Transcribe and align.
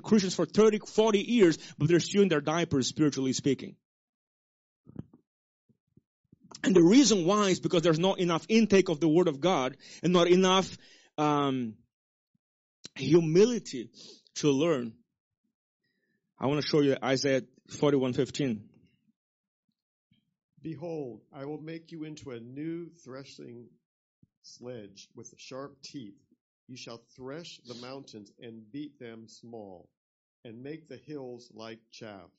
Christians 0.00 0.34
for 0.34 0.46
30, 0.46 0.80
40 0.80 1.18
years, 1.18 1.58
but 1.78 1.88
they're 1.88 2.00
still 2.00 2.22
in 2.22 2.28
their 2.28 2.40
diapers, 2.40 2.88
spiritually 2.88 3.32
speaking. 3.32 3.76
And 6.62 6.74
the 6.74 6.82
reason 6.82 7.26
why 7.26 7.48
is 7.48 7.60
because 7.60 7.82
there's 7.82 7.98
not 7.98 8.18
enough 8.18 8.46
intake 8.48 8.88
of 8.88 8.98
the 8.98 9.08
Word 9.08 9.28
of 9.28 9.40
God 9.40 9.76
and 10.02 10.12
not 10.12 10.28
enough 10.28 10.76
um, 11.18 11.74
humility 12.94 13.90
to 14.36 14.50
learn. 14.50 14.94
I 16.38 16.46
want 16.46 16.62
to 16.62 16.66
show 16.66 16.80
you 16.80 16.96
Isaiah 17.02 17.42
41:15. 17.70 18.60
Behold, 20.62 21.20
I 21.32 21.44
will 21.44 21.60
make 21.60 21.92
you 21.92 22.04
into 22.04 22.30
a 22.30 22.40
new 22.40 22.88
threshing 23.04 23.66
sledge 24.42 25.08
with 25.14 25.34
sharp 25.36 25.82
teeth. 25.82 26.18
You 26.68 26.76
shall 26.76 27.02
thresh 27.16 27.60
the 27.66 27.74
mountains 27.74 28.32
and 28.40 28.70
beat 28.72 28.98
them 28.98 29.28
small, 29.28 29.88
and 30.44 30.62
make 30.62 30.88
the 30.88 30.96
hills 30.96 31.50
like 31.52 31.78
chaff. 31.90 32.30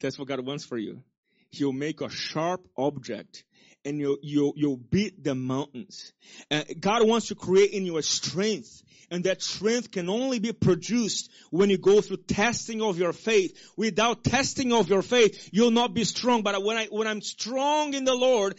That's 0.00 0.18
what 0.18 0.28
God 0.28 0.44
wants 0.44 0.64
for 0.64 0.76
you. 0.76 1.02
He'll 1.50 1.72
make 1.72 2.00
a 2.00 2.08
sharp 2.08 2.66
object 2.76 3.44
and 3.84 3.98
you'll, 3.98 4.16
you'll, 4.22 4.54
you'll 4.56 4.76
beat 4.76 5.22
the 5.22 5.34
mountains. 5.34 6.12
And 6.50 6.64
God 6.80 7.06
wants 7.06 7.28
to 7.28 7.34
create 7.34 7.72
in 7.72 7.84
you 7.84 7.98
a 7.98 8.02
strength 8.02 8.82
and 9.12 9.24
that 9.24 9.42
strength 9.42 9.90
can 9.90 10.08
only 10.08 10.38
be 10.38 10.52
produced 10.52 11.30
when 11.50 11.68
you 11.68 11.76
go 11.76 12.00
through 12.00 12.16
testing 12.26 12.80
of 12.80 12.98
your 12.98 13.12
faith. 13.12 13.58
Without 13.76 14.24
testing 14.24 14.72
of 14.72 14.88
your 14.88 15.02
faith, 15.02 15.50
you'll 15.52 15.70
not 15.70 15.92
be 15.92 16.04
strong. 16.04 16.42
But 16.42 16.62
when 16.64 16.78
I, 16.78 16.86
when 16.86 17.06
I'm 17.06 17.20
strong 17.20 17.92
in 17.92 18.04
the 18.04 18.14
Lord, 18.14 18.58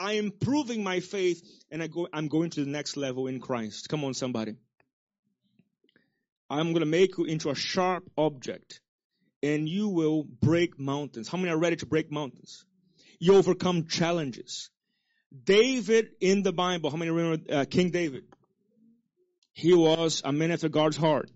I 0.00 0.14
am 0.14 0.30
proving 0.30 0.82
my 0.82 1.00
faith 1.00 1.42
and 1.70 1.82
I 1.82 1.86
go, 1.86 2.08
I'm 2.10 2.28
going 2.28 2.48
to 2.50 2.64
the 2.64 2.70
next 2.70 2.96
level 2.96 3.26
in 3.26 3.38
Christ. 3.38 3.90
Come 3.90 4.02
on, 4.02 4.14
somebody. 4.14 4.56
I'm 6.48 6.68
going 6.72 6.80
to 6.80 6.86
make 6.86 7.18
you 7.18 7.24
into 7.26 7.50
a 7.50 7.54
sharp 7.54 8.10
object 8.16 8.80
and 9.42 9.68
you 9.68 9.88
will 9.88 10.24
break 10.24 10.80
mountains. 10.80 11.28
How 11.28 11.36
many 11.36 11.50
are 11.50 11.58
ready 11.58 11.76
to 11.76 11.86
break 11.86 12.10
mountains? 12.10 12.64
You 13.18 13.36
overcome 13.36 13.88
challenges. 13.88 14.70
David 15.44 16.08
in 16.20 16.42
the 16.42 16.52
Bible, 16.52 16.90
how 16.90 16.96
many 16.96 17.10
remember 17.10 17.54
uh, 17.54 17.64
King 17.68 17.90
David? 17.90 18.24
He 19.52 19.74
was 19.74 20.22
a 20.24 20.32
man 20.32 20.50
after 20.50 20.70
God's 20.70 20.96
heart. 20.96 21.30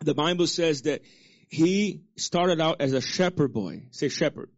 The 0.00 0.14
Bible 0.14 0.46
says 0.46 0.82
that 0.82 1.02
he 1.48 2.02
started 2.16 2.62
out 2.62 2.80
as 2.80 2.94
a 2.94 3.02
shepherd 3.02 3.52
boy. 3.52 3.82
Say 3.90 4.08
shepherd. 4.08 4.48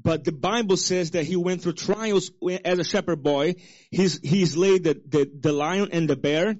But 0.00 0.24
the 0.24 0.32
Bible 0.32 0.76
says 0.76 1.12
that 1.12 1.24
he 1.24 1.36
went 1.36 1.62
through 1.62 1.72
trials 1.72 2.30
as 2.64 2.78
a 2.78 2.84
shepherd 2.84 3.22
boy. 3.22 3.56
He's, 3.90 4.20
he's 4.20 4.56
laid 4.56 4.84
the, 4.84 5.00
the, 5.08 5.30
the 5.40 5.52
lion 5.52 5.88
and 5.92 6.08
the 6.08 6.16
bear. 6.16 6.56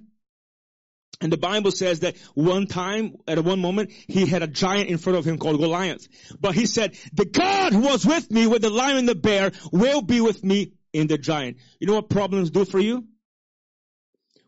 And 1.21 1.33
the 1.33 1.39
Bible 1.39 1.71
says 1.71 2.01
that 2.01 2.17
one 2.35 2.67
time, 2.67 3.17
at 3.27 3.43
one 3.43 3.61
moment, 3.61 3.91
he 3.91 4.27
had 4.27 4.43
a 4.43 4.47
giant 4.47 4.91
in 4.91 4.99
front 4.99 5.19
of 5.19 5.25
him 5.25 5.39
called 5.39 5.59
Goliath. 5.59 6.07
But 6.39 6.55
he 6.55 6.67
said, 6.67 6.97
the 7.13 7.25
God 7.25 7.73
who 7.73 7.81
was 7.81 8.05
with 8.05 8.31
me 8.31 8.47
with 8.47 8.63
the 8.63 8.71
lion 8.71 8.99
and 8.99 9.09
the 9.09 9.15
bear 9.15 9.53
will 9.73 10.03
be 10.03 10.21
with 10.21 10.45
me 10.45 10.73
in 10.93 11.07
the 11.07 11.17
giant. 11.17 11.59
You 11.79 11.87
know 11.87 11.95
what 11.95 12.11
problems 12.11 12.51
do 12.51 12.65
for 12.65 12.79
you? 12.79 13.07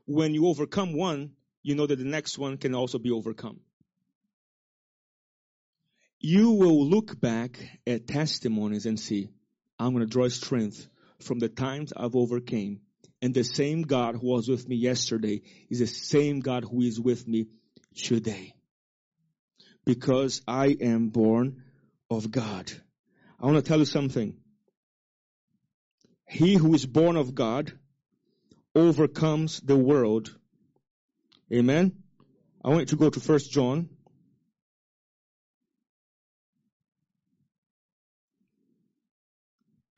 When 0.07 0.35
you 0.35 0.47
overcome 0.47 0.95
one, 0.95 1.33
you 1.63 1.75
know 1.75 1.87
that 1.87 1.99
the 1.99 2.05
next 2.05 2.39
one 2.39 2.57
can 2.57 2.75
also 2.75 2.99
be 2.99 3.11
overcome. 3.11 3.61
You 6.21 6.53
will 6.53 6.87
look 6.87 7.21
back 7.21 7.59
at 7.87 8.07
testimonies 8.07 8.87
and 8.87 8.99
see, 8.99 9.29
I'm 9.79 9.93
going 9.93 10.05
to 10.05 10.11
draw 10.11 10.29
strength 10.29 10.89
from 11.21 11.39
the 11.39 11.49
times 11.49 11.93
I've 11.97 12.17
overcame 12.17 12.81
and 13.21 13.35
the 13.35 13.45
same 13.45 13.83
God 13.83 14.15
who 14.15 14.29
was 14.29 14.49
with 14.49 14.69
me 14.69 14.77
yesterday 14.77 15.43
is 15.69 15.81
the 15.81 15.87
same 15.87 16.41
God 16.41 16.65
who 16.65 16.83
is 16.83 17.01
with 17.01 17.27
me 17.27 17.47
today. 17.97 18.55
Because 19.85 20.43
I 20.47 20.77
am 20.81 21.09
born 21.09 21.65
of 22.11 22.31
God. 22.31 22.71
I 23.41 23.47
want 23.47 23.57
to 23.57 23.63
tell 23.63 23.79
you 23.79 23.85
something. 23.85 24.37
He 26.29 26.55
who 26.55 26.75
is 26.75 26.85
born 26.87 27.17
of 27.17 27.35
God 27.35 27.73
overcomes 28.75 29.61
the 29.61 29.77
world. 29.77 30.35
Amen. 31.53 31.93
I 32.65 32.69
want 32.69 32.81
you 32.81 32.87
to 32.87 32.97
go 32.97 33.11
to 33.11 33.21
First 33.21 33.51
John. 33.51 33.89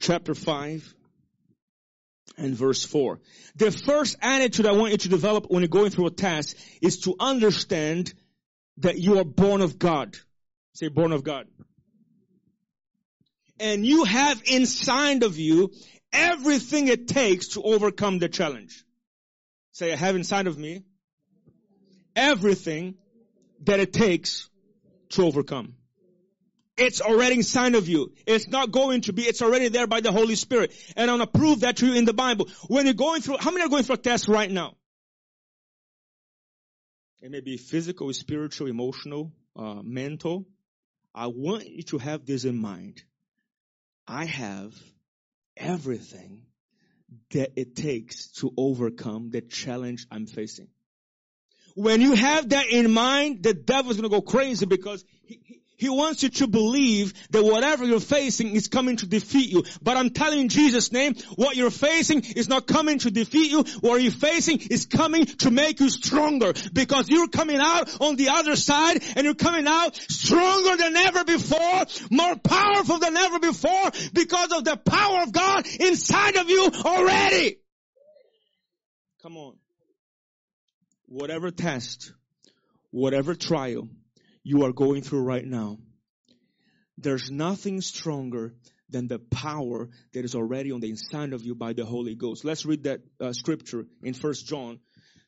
Chapter 0.01 0.35
5 0.35 0.95
and 2.39 2.55
verse 2.55 2.85
4. 2.85 3.21
The 3.57 3.71
first 3.71 4.17
attitude 4.23 4.67
I 4.67 4.73
want 4.73 4.93
you 4.93 4.99
to 4.99 5.09
develop 5.09 5.51
when 5.51 5.63
you're 5.63 5.69
going 5.69 5.91
through 5.91 6.07
a 6.07 6.11
test 6.11 6.57
is 6.81 7.01
to 7.01 7.15
understand 7.21 8.15
that 8.79 8.99
you 8.99 9.19
are 9.19 9.25
born 9.25 9.61
of 9.61 9.79
God. 9.79 10.17
Say 10.73 10.89
born 10.89 11.13
of 11.13 11.23
God. 11.23 11.47
And 13.59 13.85
you 13.85 14.05
have 14.05 14.43
inside 14.47 15.23
of 15.23 15.39
you 15.39 15.73
everything 16.13 16.89
it 16.89 17.07
takes 17.07 17.49
to 17.49 17.63
overcome 17.63 18.19
the 18.19 18.29
challenge. 18.29 18.85
Say 19.73 19.93
I 19.93 19.97
have 19.97 20.17
inside 20.17 20.47
of 20.47 20.57
me 20.59 20.83
everything 22.17 22.95
that 23.65 23.81
it 23.81 23.93
takes 23.93 24.49
to 25.11 25.25
overcome. 25.25 25.75
It's 26.81 27.03
already 27.03 27.37
inside 27.37 27.75
of 27.75 27.89
you. 27.89 28.13
It's 28.27 28.49
not 28.49 28.71
going 28.73 29.03
to 29.03 29.13
be, 29.13 29.23
it's 29.23 29.43
already 29.43 29.69
there 29.69 29.87
by 29.87 30.01
the 30.01 30.13
Holy 30.13 30.35
Spirit. 30.35 30.73
And 30.97 31.11
I'm 31.11 31.19
going 31.19 31.29
to 31.29 31.39
prove 31.39 31.61
that 31.61 31.77
to 31.77 31.87
you 31.87 31.95
in 31.95 32.07
the 32.07 32.15
Bible. 32.15 32.49
When 32.69 32.87
you're 32.87 32.95
going 32.95 33.21
through, 33.21 33.37
how 33.39 33.51
many 33.51 33.65
are 33.65 33.69
going 33.69 33.85
through 33.85 33.97
a 33.97 33.99
test 33.99 34.29
right 34.29 34.51
now? 34.51 34.77
It 37.21 37.31
may 37.31 37.41
be 37.41 37.59
physical, 37.59 38.11
spiritual, 38.15 38.67
emotional, 38.69 39.31
uh, 39.55 39.83
mental. 39.83 40.47
I 41.15 41.27
want 41.27 41.69
you 41.69 41.83
to 41.83 41.99
have 41.99 42.25
this 42.25 42.45
in 42.45 42.57
mind. 42.57 43.03
I 44.09 44.25
have 44.25 44.73
everything 45.59 46.43
that 47.33 47.53
it 47.57 47.77
takes 47.77 48.29
to 48.41 48.53
overcome 48.57 49.31
the 49.31 49.43
challenge 49.43 50.07
I'm 50.11 50.27
facing. 50.27 50.69
When 51.75 52.01
you 52.01 52.15
have 52.15 52.49
that 52.49 52.69
in 52.69 52.91
mind, 52.91 53.43
the 53.43 53.55
devil's 53.55 53.97
gonna 53.97 54.09
go 54.09 54.23
crazy 54.23 54.67
because 54.67 55.05
he, 55.23 55.41
he 55.45 55.60
he 55.81 55.89
wants 55.89 56.23
you 56.23 56.29
to 56.29 56.47
believe 56.47 57.15
that 57.31 57.43
whatever 57.43 57.87
you're 57.87 58.01
facing 58.01 58.55
is 58.55 58.69
coming 58.69 58.97
to 58.99 59.07
defeat 59.07 59.49
you. 59.49 59.65
But 59.81 59.97
I'm 59.97 60.11
telling 60.11 60.37
you 60.37 60.43
in 60.43 60.49
Jesus' 60.51 60.93
name, 60.93 61.15
what 61.37 61.57
you're 61.57 61.71
facing 61.71 62.23
is 62.37 62.51
not 62.51 62.67
coming 62.67 62.99
to 62.99 63.11
defeat 63.11 63.51
you. 63.51 63.65
What 63.81 64.03
you're 64.03 64.13
facing 64.13 64.61
is 64.71 64.85
coming 64.85 65.25
to 65.25 65.51
make 65.51 65.81
you 65.81 65.89
stronger. 65.89 66.53
Because 66.75 67.09
you're 67.09 67.29
coming 67.29 67.59
out 67.59 67.99
on 67.99 68.17
the 68.17 68.29
other 68.29 68.57
side 68.57 69.03
and 69.17 69.25
you're 69.25 69.35
coming 69.35 69.67
out 69.67 69.97
stronger 69.97 70.77
than 70.77 70.97
ever 70.97 71.25
before, 71.25 71.87
more 72.11 72.37
powerful 72.37 72.99
than 72.99 73.17
ever 73.17 73.39
before 73.39 73.91
because 74.13 74.53
of 74.53 74.65
the 74.65 74.77
power 74.77 75.23
of 75.23 75.33
God 75.33 75.67
inside 75.81 76.37
of 76.37 76.51
you 76.51 76.71
already. 76.85 77.57
Come 79.23 79.39
on. 79.39 79.57
Whatever 81.07 81.51
test, 81.51 82.13
whatever 82.91 83.35
trial, 83.35 83.89
you 84.43 84.65
are 84.65 84.73
going 84.73 85.03
through 85.03 85.23
right 85.23 85.45
now. 85.45 85.79
There's 86.99 87.31
nothing 87.31 87.81
stronger 87.81 88.55
than 88.89 89.09
the 89.09 89.19
power 89.19 89.89
that 90.13 90.25
is 90.25 90.35
already 90.35 90.73
on 90.73 90.81
the 90.81 90.91
inside 90.91 91.33
of 91.33 91.43
you 91.43 91.55
by 91.55 91.73
the 91.73 91.85
Holy 91.85 92.15
Ghost. 92.15 92.45
Let's 92.45 92.67
read 92.67 92.85
that 92.85 93.01
uh, 93.21 93.33
scripture 93.33 93.87
in 94.03 94.15
First 94.15 94.47
John 94.47 94.81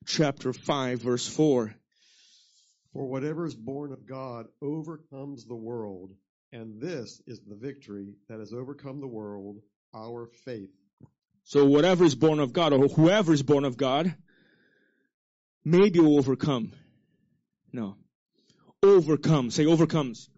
chapter 0.07 0.53
5 0.53 1.01
verse 1.01 1.27
4. 1.27 1.75
For 2.93 3.07
whatever 3.07 3.47
is 3.47 3.55
born 3.55 3.93
of 3.93 4.07
God 4.07 4.47
overcomes 4.61 5.47
the 5.47 5.57
world, 5.57 6.13
and 6.53 6.81
this 6.81 7.23
is 7.27 7.41
the 7.41 7.55
victory 7.55 8.15
that 8.29 8.41
has 8.41 8.53
overcome 8.53 9.01
the 9.01 9.07
world, 9.07 9.61
our 9.95 10.29
faith. 10.45 10.71
So 11.45 11.65
whatever 11.65 12.05
is 12.05 12.15
born 12.15 12.39
of 12.39 12.53
God, 12.53 12.73
or 12.75 12.89
whoever 12.89 13.33
is 13.33 13.43
born 13.43 13.65
of 13.65 13.79
God, 13.79 14.15
maybe 15.65 16.01
will 16.01 16.19
overcome. 16.19 16.73
No 17.73 17.97
overcomes. 18.83 19.55
Say 19.55 19.67
overcomes. 19.67 20.29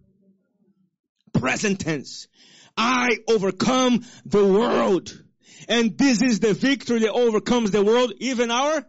Present 1.33 1.81
tense. 1.81 2.29
I 2.77 3.19
overcome 3.29 4.05
the 4.25 4.45
world. 4.45 5.23
And 5.69 5.97
this 5.97 6.23
is 6.23 6.41
the 6.41 6.55
victory 6.55 7.01
that 7.01 7.13
overcomes 7.13 7.71
the 7.71 7.83
world, 7.83 8.13
even 8.19 8.51
our. 8.51 8.85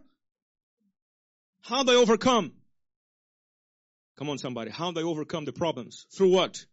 How 1.62 1.82
do 1.82 1.92
I 1.92 1.96
overcome? 1.96 2.52
Come 4.18 4.30
on 4.30 4.38
somebody. 4.38 4.70
How 4.70 4.92
do 4.92 5.00
I 5.00 5.02
overcome 5.02 5.44
the 5.44 5.52
problems? 5.52 6.06
Through 6.12 6.30
what? 6.30 6.64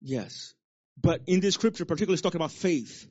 Yes. 0.00 0.54
But 1.00 1.22
in 1.26 1.40
this 1.40 1.54
scripture, 1.54 1.84
particularly 1.84 2.14
it's 2.14 2.22
talking 2.22 2.40
about 2.40 2.52
faith. 2.52 3.08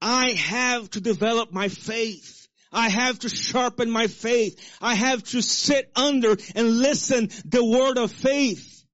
I 0.00 0.30
have 0.30 0.90
to 0.90 1.00
develop 1.00 1.52
my 1.52 1.68
faith. 1.68 2.41
I 2.72 2.88
have 2.88 3.18
to 3.20 3.28
sharpen 3.28 3.90
my 3.90 4.06
faith. 4.06 4.58
I 4.80 4.94
have 4.94 5.22
to 5.24 5.42
sit 5.42 5.90
under 5.94 6.36
and 6.54 6.78
listen 6.78 7.30
the 7.44 7.64
word 7.64 7.98
of 7.98 8.10
faith. 8.10 8.84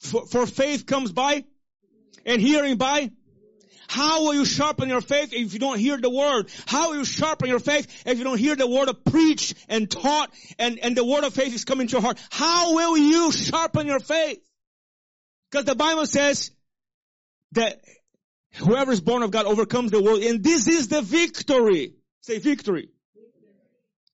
For, 0.00 0.26
for 0.26 0.46
faith 0.46 0.86
comes 0.86 1.12
by 1.12 1.44
and 2.24 2.40
hearing 2.40 2.76
by. 2.76 3.10
How 3.88 4.24
will 4.24 4.34
you 4.34 4.44
sharpen 4.44 4.90
your 4.90 5.00
faith 5.00 5.32
if 5.32 5.54
you 5.54 5.58
don't 5.58 5.78
hear 5.78 5.96
the 5.96 6.10
word? 6.10 6.50
How 6.66 6.90
will 6.90 6.98
you 6.98 7.04
sharpen 7.06 7.48
your 7.48 7.58
faith 7.58 8.02
if 8.06 8.18
you 8.18 8.24
don't 8.24 8.38
hear 8.38 8.54
the 8.54 8.68
word 8.68 8.88
of 8.90 9.02
preach 9.02 9.54
and 9.66 9.90
taught 9.90 10.30
and, 10.58 10.78
and 10.78 10.94
the 10.94 11.04
word 11.04 11.24
of 11.24 11.32
faith 11.32 11.54
is 11.54 11.64
coming 11.64 11.88
to 11.88 11.92
your 11.92 12.02
heart? 12.02 12.18
How 12.30 12.74
will 12.74 12.98
you 12.98 13.32
sharpen 13.32 13.86
your 13.86 13.98
faith? 13.98 14.40
Because 15.50 15.64
the 15.64 15.74
Bible 15.74 16.04
says 16.04 16.50
that 17.52 17.80
whoever 18.56 18.92
is 18.92 19.00
born 19.00 19.22
of 19.22 19.30
God 19.30 19.46
overcomes 19.46 19.90
the 19.90 20.02
world 20.02 20.22
and 20.22 20.44
this 20.44 20.68
is 20.68 20.88
the 20.88 21.00
victory. 21.00 21.94
Say 22.20 22.38
victory. 22.38 22.90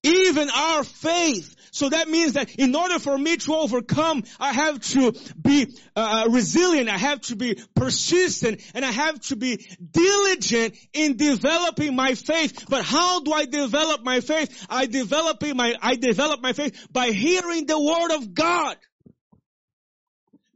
Even 0.05 0.51
our 0.51 0.85
faith. 0.85 1.57
So 1.73 1.89
that 1.89 2.09
means 2.09 2.35
that 2.35 2.55
in 2.55 2.77
order 2.77 3.01
for 3.01 3.19
me 3.19 3.37
to 3.39 3.55
overcome, 3.55 4.23
I 4.39 4.53
have 4.53 4.81
to 4.91 5.13
be 5.41 5.77
uh, 5.97 6.25
uh, 6.27 6.31
resilient, 6.31 6.89
I 6.89 6.99
have 6.99 7.21
to 7.23 7.37
be 7.37 7.59
persistent, 7.75 8.61
and 8.75 8.85
I 8.85 8.93
have 8.93 9.19
to 9.23 9.37
be 9.37 9.67
diligent 9.91 10.77
in 10.93 11.17
developing 11.17 11.97
my 11.97 12.15
faith. 12.15 12.67
But 12.69 12.85
how 12.85 13.21
do 13.21 13.33
I 13.33 13.47
develop 13.47 14.05
my 14.05 14.21
faith? 14.21 14.67
I 14.71 14.87
develop 14.87 15.43
my, 15.43 15.75
I 15.83 15.97
develop 15.97 16.41
my 16.41 16.53
faith 16.53 16.87
by 16.93 17.11
hearing 17.11 17.67
the 17.67 17.81
word 17.81 18.15
of 18.15 18.35
God. 18.35 18.77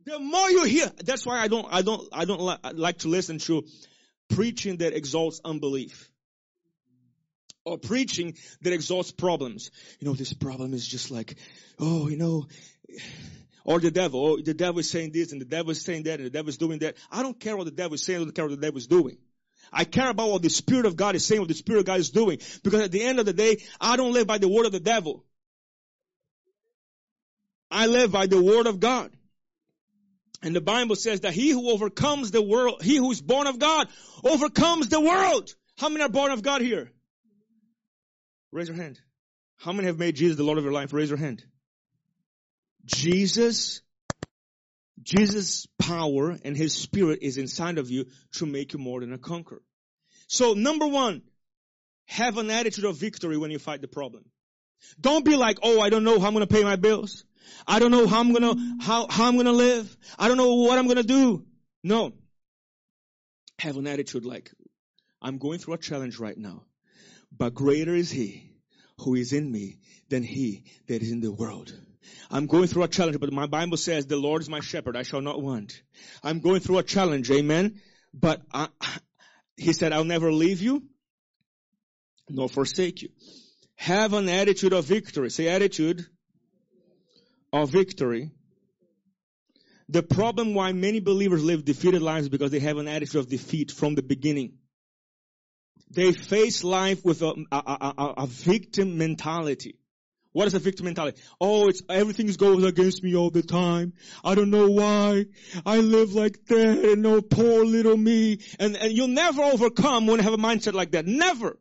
The 0.04 0.18
more 0.20 0.50
you 0.50 0.64
hear, 0.64 0.90
that's 1.04 1.26
why 1.26 1.40
I 1.40 1.48
don't, 1.48 1.66
I 1.68 1.82
don't, 1.82 2.08
I 2.12 2.26
don't 2.26 2.40
li- 2.40 2.72
like 2.74 2.98
to 2.98 3.08
listen 3.08 3.38
to 3.40 3.64
preaching 4.28 4.76
that 4.78 4.94
exalts 4.94 5.40
unbelief 5.44 6.08
or 7.68 7.78
preaching 7.78 8.34
that 8.62 8.72
exhausts 8.72 9.12
problems. 9.12 9.70
You 10.00 10.08
know, 10.08 10.14
this 10.14 10.32
problem 10.32 10.74
is 10.74 10.86
just 10.86 11.10
like, 11.10 11.36
oh, 11.78 12.08
you 12.08 12.16
know, 12.16 12.46
or 13.64 13.80
the 13.80 13.90
devil, 13.90 14.24
oh, 14.24 14.36
the 14.40 14.54
devil 14.54 14.78
is 14.78 14.90
saying 14.90 15.12
this 15.12 15.32
and 15.32 15.40
the 15.40 15.44
devil 15.44 15.70
is 15.70 15.82
saying 15.82 16.04
that 16.04 16.20
and 16.20 16.26
the 16.26 16.30
devil 16.30 16.48
is 16.48 16.56
doing 16.56 16.78
that. 16.80 16.96
I 17.10 17.22
don't 17.22 17.38
care 17.38 17.56
what 17.56 17.64
the 17.64 17.70
devil 17.70 17.94
is 17.94 18.02
saying, 18.02 18.20
I 18.20 18.24
don't 18.24 18.34
care 18.34 18.46
what 18.46 18.58
the 18.58 18.66
devil 18.66 18.78
is 18.78 18.86
doing. 18.86 19.18
I 19.72 19.84
care 19.84 20.08
about 20.08 20.30
what 20.30 20.42
the 20.42 20.48
Spirit 20.48 20.86
of 20.86 20.96
God 20.96 21.14
is 21.14 21.26
saying, 21.26 21.40
what 21.40 21.48
the 21.48 21.54
Spirit 21.54 21.80
of 21.80 21.84
God 21.84 22.00
is 22.00 22.10
doing. 22.10 22.38
Because 22.62 22.80
at 22.80 22.92
the 22.92 23.02
end 23.02 23.18
of 23.18 23.26
the 23.26 23.32
day, 23.32 23.62
I 23.80 23.96
don't 23.96 24.12
live 24.12 24.26
by 24.26 24.38
the 24.38 24.48
word 24.48 24.66
of 24.66 24.72
the 24.72 24.80
devil. 24.80 25.24
I 27.70 27.86
live 27.86 28.10
by 28.10 28.26
the 28.26 28.42
word 28.42 28.66
of 28.66 28.80
God. 28.80 29.10
And 30.42 30.54
the 30.54 30.60
Bible 30.60 30.96
says 30.96 31.20
that 31.20 31.34
he 31.34 31.50
who 31.50 31.70
overcomes 31.70 32.30
the 32.30 32.40
world, 32.40 32.82
he 32.82 32.96
who 32.96 33.10
is 33.10 33.20
born 33.20 33.46
of 33.46 33.58
God, 33.58 33.88
overcomes 34.24 34.88
the 34.88 35.00
world. 35.00 35.54
How 35.76 35.88
many 35.88 36.02
are 36.02 36.08
born 36.08 36.30
of 36.30 36.42
God 36.42 36.62
here? 36.62 36.90
Raise 38.52 38.68
your 38.68 38.76
hand. 38.76 39.00
How 39.58 39.72
many 39.72 39.86
have 39.86 39.98
made 39.98 40.16
Jesus 40.16 40.36
the 40.36 40.44
Lord 40.44 40.58
of 40.58 40.64
your 40.64 40.72
life? 40.72 40.92
Raise 40.92 41.10
your 41.10 41.18
hand. 41.18 41.44
Jesus, 42.84 43.82
Jesus' 45.02 45.66
power 45.78 46.38
and 46.44 46.56
His 46.56 46.74
Spirit 46.74 47.20
is 47.22 47.36
inside 47.36 47.78
of 47.78 47.90
you 47.90 48.06
to 48.32 48.46
make 48.46 48.72
you 48.72 48.78
more 48.78 49.00
than 49.00 49.12
a 49.12 49.18
conqueror. 49.18 49.62
So 50.28 50.54
number 50.54 50.86
one, 50.86 51.22
have 52.06 52.38
an 52.38 52.50
attitude 52.50 52.84
of 52.84 52.96
victory 52.96 53.36
when 53.36 53.50
you 53.50 53.58
fight 53.58 53.80
the 53.80 53.88
problem. 53.88 54.24
Don't 55.00 55.24
be 55.24 55.36
like, 55.36 55.58
oh, 55.62 55.80
I 55.80 55.90
don't 55.90 56.04
know 56.04 56.18
how 56.18 56.28
I'm 56.28 56.32
gonna 56.32 56.46
pay 56.46 56.64
my 56.64 56.76
bills. 56.76 57.24
I 57.66 57.78
don't 57.78 57.90
know 57.90 58.06
how 58.06 58.20
I'm 58.20 58.32
gonna, 58.32 58.54
how, 58.80 59.08
how 59.08 59.26
I'm 59.26 59.36
gonna 59.36 59.52
live. 59.52 59.94
I 60.18 60.28
don't 60.28 60.36
know 60.36 60.54
what 60.54 60.78
I'm 60.78 60.86
gonna 60.86 61.02
do. 61.02 61.44
No. 61.82 62.12
Have 63.58 63.76
an 63.76 63.86
attitude 63.86 64.24
like, 64.24 64.52
I'm 65.20 65.38
going 65.38 65.58
through 65.58 65.74
a 65.74 65.78
challenge 65.78 66.18
right 66.18 66.36
now. 66.36 66.64
But 67.36 67.54
greater 67.54 67.94
is 67.94 68.10
he 68.10 68.52
who 68.98 69.14
is 69.14 69.32
in 69.32 69.50
me 69.50 69.78
than 70.08 70.22
he 70.22 70.64
that 70.88 71.02
is 71.02 71.12
in 71.12 71.20
the 71.20 71.32
world. 71.32 71.72
I'm 72.30 72.46
going 72.46 72.66
through 72.66 72.84
a 72.84 72.88
challenge, 72.88 73.20
but 73.20 73.32
my 73.32 73.46
Bible 73.46 73.76
says 73.76 74.06
the 74.06 74.16
Lord 74.16 74.42
is 74.42 74.48
my 74.48 74.60
shepherd. 74.60 74.96
I 74.96 75.02
shall 75.02 75.20
not 75.20 75.40
want. 75.40 75.82
I'm 76.22 76.40
going 76.40 76.60
through 76.60 76.78
a 76.78 76.82
challenge. 76.82 77.30
Amen. 77.30 77.80
But 78.14 78.42
I, 78.52 78.68
he 79.56 79.72
said, 79.72 79.92
I'll 79.92 80.04
never 80.04 80.32
leave 80.32 80.60
you 80.60 80.82
nor 82.28 82.48
forsake 82.48 83.02
you. 83.02 83.08
Have 83.76 84.12
an 84.12 84.28
attitude 84.28 84.72
of 84.72 84.84
victory. 84.84 85.30
Say 85.30 85.48
attitude 85.48 86.04
of 87.52 87.70
victory. 87.70 88.30
The 89.88 90.02
problem 90.02 90.54
why 90.54 90.72
many 90.72 91.00
believers 91.00 91.42
live 91.42 91.64
defeated 91.64 92.02
lives 92.02 92.28
because 92.28 92.50
they 92.50 92.58
have 92.58 92.76
an 92.76 92.88
attitude 92.88 93.20
of 93.20 93.28
defeat 93.28 93.70
from 93.70 93.94
the 93.94 94.02
beginning. 94.02 94.58
They 95.90 96.12
face 96.12 96.64
life 96.64 97.04
with 97.04 97.22
a, 97.22 97.34
a, 97.50 97.56
a, 97.56 98.14
a 98.18 98.26
victim 98.26 98.98
mentality. 98.98 99.76
What 100.32 100.46
is 100.46 100.54
a 100.54 100.58
victim 100.58 100.84
mentality? 100.84 101.20
Oh, 101.40 101.68
it's 101.68 101.82
everything 101.88 102.26
goes 102.34 102.62
against 102.62 103.02
me 103.02 103.16
all 103.16 103.30
the 103.30 103.42
time. 103.42 103.94
I 104.22 104.34
don't 104.34 104.50
know 104.50 104.70
why. 104.70 105.26
I 105.64 105.78
live 105.78 106.12
like 106.12 106.44
that 106.46 106.78
and 106.78 107.02
no 107.02 107.22
poor 107.22 107.64
little 107.64 107.96
me. 107.96 108.40
And, 108.58 108.76
and 108.76 108.92
you'll 108.92 109.08
never 109.08 109.42
overcome 109.42 110.06
when 110.06 110.18
you 110.18 110.24
have 110.24 110.34
a 110.34 110.38
mindset 110.38 110.74
like 110.74 110.92
that. 110.92 111.06
Never. 111.06 111.58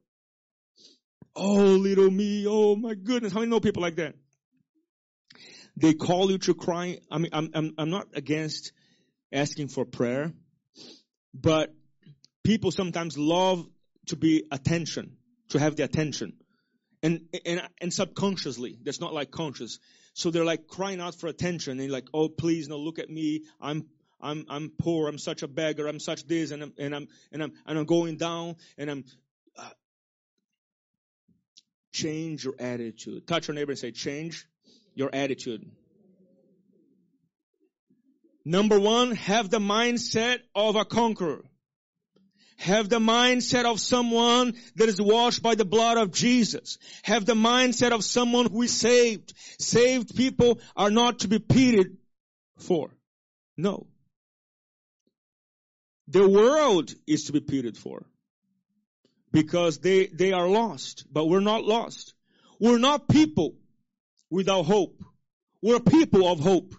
Oh, 1.36 1.56
little 1.56 2.12
me. 2.12 2.46
Oh 2.48 2.76
my 2.76 2.94
goodness. 2.96 3.32
How 3.32 3.40
many 3.40 3.50
know 3.50 3.62
people 3.62 3.82
like 3.82 3.96
that? 3.96 4.16
They 5.78 5.94
call 5.94 6.30
you 6.32 6.40
to 6.40 6.54
cry. 6.54 6.98
I 7.10 7.20
mean, 7.20 7.32
I'm, 7.32 7.50
I'm, 7.54 7.74
I'm 7.78 7.90
not 7.90 8.08
against 8.16 8.74
asking 9.32 9.70
for 9.70 9.86
prayer, 9.86 10.34
but 11.34 11.74
people 12.44 12.72
sometimes 12.72 13.18
love 13.18 13.66
to 14.08 14.16
be 14.16 14.46
attention, 14.52 15.18
to 15.50 15.60
have 15.60 15.76
the 15.76 15.84
attention. 15.84 16.34
And, 17.04 17.22
and, 17.46 17.62
and 17.80 17.94
subconsciously, 17.94 18.80
that's 18.84 19.00
not 19.00 19.14
like 19.14 19.32
conscious. 19.32 19.80
So 20.14 20.32
they're 20.32 20.46
like 20.46 20.68
crying 20.68 21.00
out 21.00 21.16
for 21.16 21.28
attention. 21.28 21.78
They're 21.78 21.90
like, 21.90 22.08
oh, 22.14 22.28
please, 22.28 22.68
no, 22.68 22.78
look 22.78 22.98
at 22.98 23.10
me. 23.10 23.44
I'm, 23.62 23.86
I'm, 24.20 24.46
I'm 24.50 24.72
poor. 24.80 25.08
I'm 25.08 25.20
such 25.20 25.44
a 25.44 25.48
beggar. 25.48 25.88
I'm 25.88 26.00
such 26.00 26.26
this 26.26 26.52
and 26.52 26.64
I'm, 26.64 26.74
and 26.78 26.96
I'm, 26.96 27.08
and 27.32 27.44
I'm, 27.44 27.52
and 27.68 27.78
I'm 27.78 27.86
going 27.86 28.18
down 28.18 28.56
and 28.78 28.90
I'm, 28.90 29.06
uh, 29.56 29.70
change 31.92 32.44
your 32.44 32.56
attitude. 32.60 33.28
Touch 33.28 33.48
your 33.48 33.56
neighbor 33.56 33.72
and 33.72 33.80
say, 33.80 33.92
change 33.92 34.48
your 34.96 35.14
attitude. 35.14 35.70
Number 38.44 38.80
one, 38.80 39.12
have 39.12 39.50
the 39.50 39.60
mindset 39.60 40.40
of 40.56 40.76
a 40.76 40.86
conqueror. 40.86 41.44
Have 42.58 42.90
the 42.90 43.00
mindset 43.00 43.66
of 43.66 43.80
someone 43.80 44.56
that 44.76 44.90
is 44.90 45.00
washed 45.00 45.44
by 45.44 45.56
the 45.56 45.66
blood 45.66 45.98
of 45.98 46.12
Jesus. 46.12 46.80
Have 47.04 47.26
the 47.26 47.36
mindset 47.36 47.92
of 47.92 48.04
someone 48.04 48.50
who 48.50 48.64
is 48.64 48.76
saved. 48.76 49.34
Saved 49.60 50.16
people 50.16 50.60
are 50.76 50.90
not 50.90 51.20
to 51.20 51.28
be 51.28 51.40
pitied 51.40 51.98
for. 52.58 52.90
No. 53.58 53.88
The 56.08 56.28
world 56.28 56.94
is 57.06 57.26
to 57.26 57.34
be 57.34 57.42
pitied 57.42 57.78
for. 57.78 58.06
Because 59.32 59.78
they, 59.78 60.08
they 60.08 60.32
are 60.32 60.48
lost. 60.48 61.06
But 61.12 61.28
we're 61.28 61.42
not 61.42 61.64
lost. 61.64 62.16
We're 62.60 62.80
not 62.80 63.08
people 63.08 63.56
without 64.32 64.64
hope. 64.64 65.00
We're 65.62 65.80
people 65.80 66.28
of 66.28 66.40
hope. 66.40 66.74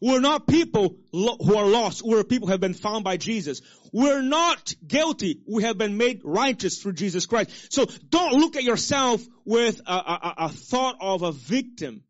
We're 0.00 0.20
not 0.20 0.46
people 0.46 0.96
who 1.12 1.56
are 1.56 1.66
lost. 1.66 2.02
We're 2.02 2.24
people 2.24 2.48
who 2.48 2.52
have 2.52 2.60
been 2.60 2.74
found 2.74 3.04
by 3.04 3.18
Jesus. 3.18 3.60
We're 3.92 4.22
not 4.22 4.74
guilty. 4.86 5.40
We 5.46 5.64
have 5.64 5.76
been 5.76 5.96
made 5.96 6.22
righteous 6.24 6.80
through 6.80 6.94
Jesus 6.94 7.26
Christ. 7.26 7.72
So 7.72 7.86
don't 8.08 8.34
look 8.34 8.56
at 8.56 8.64
yourself 8.64 9.22
with 9.44 9.80
a, 9.86 9.92
a, 9.92 10.34
a 10.38 10.48
thought 10.48 10.96
of 11.00 11.22
a 11.22 11.32
victim, 11.32 12.02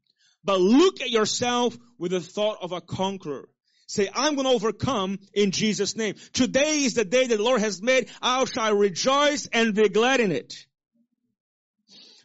but 0.44 0.60
look 0.60 1.00
at 1.00 1.10
yourself 1.10 1.76
with 1.98 2.12
the 2.12 2.20
thought 2.20 2.58
of 2.62 2.72
a 2.72 2.80
conqueror. 2.80 3.48
Say, 3.86 4.08
I'm 4.14 4.36
going 4.36 4.46
to 4.46 4.54
overcome 4.54 5.18
in 5.34 5.50
Jesus' 5.50 5.96
name. 5.96 6.14
Today 6.32 6.84
is 6.84 6.94
the 6.94 7.04
day 7.04 7.26
that 7.26 7.36
the 7.36 7.42
Lord 7.42 7.60
has 7.60 7.82
made. 7.82 8.08
I 8.22 8.44
shall 8.44 8.76
rejoice 8.76 9.48
and 9.52 9.74
be 9.74 9.88
glad 9.88 10.20
in 10.20 10.30
it. 10.30 10.54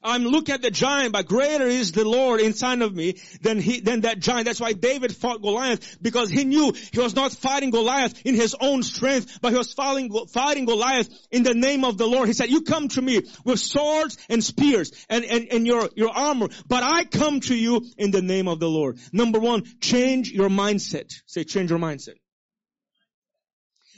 I'm 0.06 0.24
looking 0.24 0.54
at 0.54 0.62
the 0.62 0.72
giant, 0.72 1.14
but 1.14 1.28
greater 1.28 1.68
is 1.68 1.92
the 1.92 2.06
Lord 2.06 2.40
inside 2.40 2.82
of 2.82 2.96
me 2.96 3.16
than 3.42 3.60
he, 3.60 3.80
than 3.80 4.02
that 4.02 4.20
giant. 4.20 4.46
That's 4.46 4.60
why 4.60 4.74
David 4.74 5.16
fought 5.16 5.42
Goliath 5.42 5.98
because 6.02 6.30
he 6.30 6.46
knew 6.46 6.74
he 6.92 7.00
was 7.00 7.16
not 7.16 7.32
fighting 7.32 7.72
Goliath 7.72 8.26
in 8.26 8.36
his 8.36 8.56
own 8.60 8.84
strength, 8.84 9.40
but 9.42 9.52
he 9.52 9.58
was 9.58 9.74
fighting, 9.74 10.12
fighting 10.28 10.66
Goliath 10.66 11.10
in 11.32 11.44
the 11.44 11.54
name 11.54 11.84
of 11.84 11.98
the 11.98 12.08
Lord. 12.08 12.28
He 12.28 12.34
said, 12.34 12.50
you 12.50 12.62
come 12.62 12.88
to 12.90 13.02
me 13.02 13.22
with 13.44 13.60
swords 13.60 14.18
and 14.30 14.44
spears 14.44 14.92
and, 15.10 15.26
and, 15.26 15.48
and 15.52 15.68
your, 15.68 15.90
your 15.96 16.10
armor, 16.10 16.50
but 16.68 16.84
I 16.84 17.06
come 17.06 17.40
to 17.42 17.56
you 17.56 17.86
in 17.98 18.12
the 18.12 18.22
name 18.22 18.48
of 18.48 18.60
the 18.60 18.70
Lord. 18.70 19.00
Number 19.12 19.40
one, 19.40 19.64
change 19.82 20.32
your 20.32 20.50
mindset. 20.50 21.12
Say 21.26 21.44
change 21.44 21.72
your 21.72 21.80
mindset. 21.80 22.16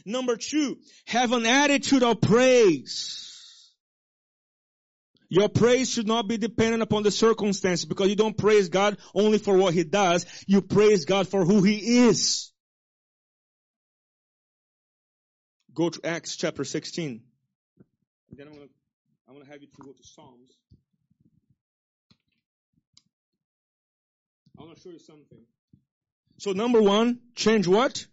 Number 0.06 0.38
two, 0.38 0.78
have 1.06 1.34
an 1.34 1.46
attitude 1.46 2.02
of 2.02 2.22
praise. 2.22 3.37
Your 5.30 5.50
praise 5.50 5.90
should 5.90 6.08
not 6.08 6.28
be 6.28 6.38
dependent 6.38 6.84
upon 6.84 7.04
the 7.04 7.12
circumstances 7.12 7.86
because 7.86 8.08
you 8.10 8.16
don't 8.16 8.38
praise 8.38 8.70
God 8.70 8.98
only 9.14 9.38
for 9.38 9.58
what 9.58 9.74
He 9.74 9.84
does. 9.84 10.26
You 10.48 10.62
praise 10.62 11.06
God 11.06 11.28
for 11.28 11.44
who 11.44 11.64
He 11.64 12.08
is. 12.08 12.52
Go 15.74 15.90
to 15.90 16.00
Acts 16.06 16.38
chapter 16.38 16.64
16. 16.64 17.22
And 18.30 18.40
then 18.40 18.48
I'm 18.48 18.54
going 18.54 18.68
to, 18.68 18.74
I'm 19.28 19.34
going 19.36 19.46
to 19.46 19.52
have 19.52 19.62
you 19.62 19.68
to 19.68 19.82
go 19.84 19.92
to 19.92 20.04
Psalms. 20.04 20.50
I 24.58 24.64
want 24.64 24.76
to 24.76 24.82
show 24.82 24.90
you 24.90 25.00
something. 25.00 25.40
So 26.40 26.54
number 26.54 26.82
one, 26.82 27.20
change 27.36 27.68
what? 27.68 28.06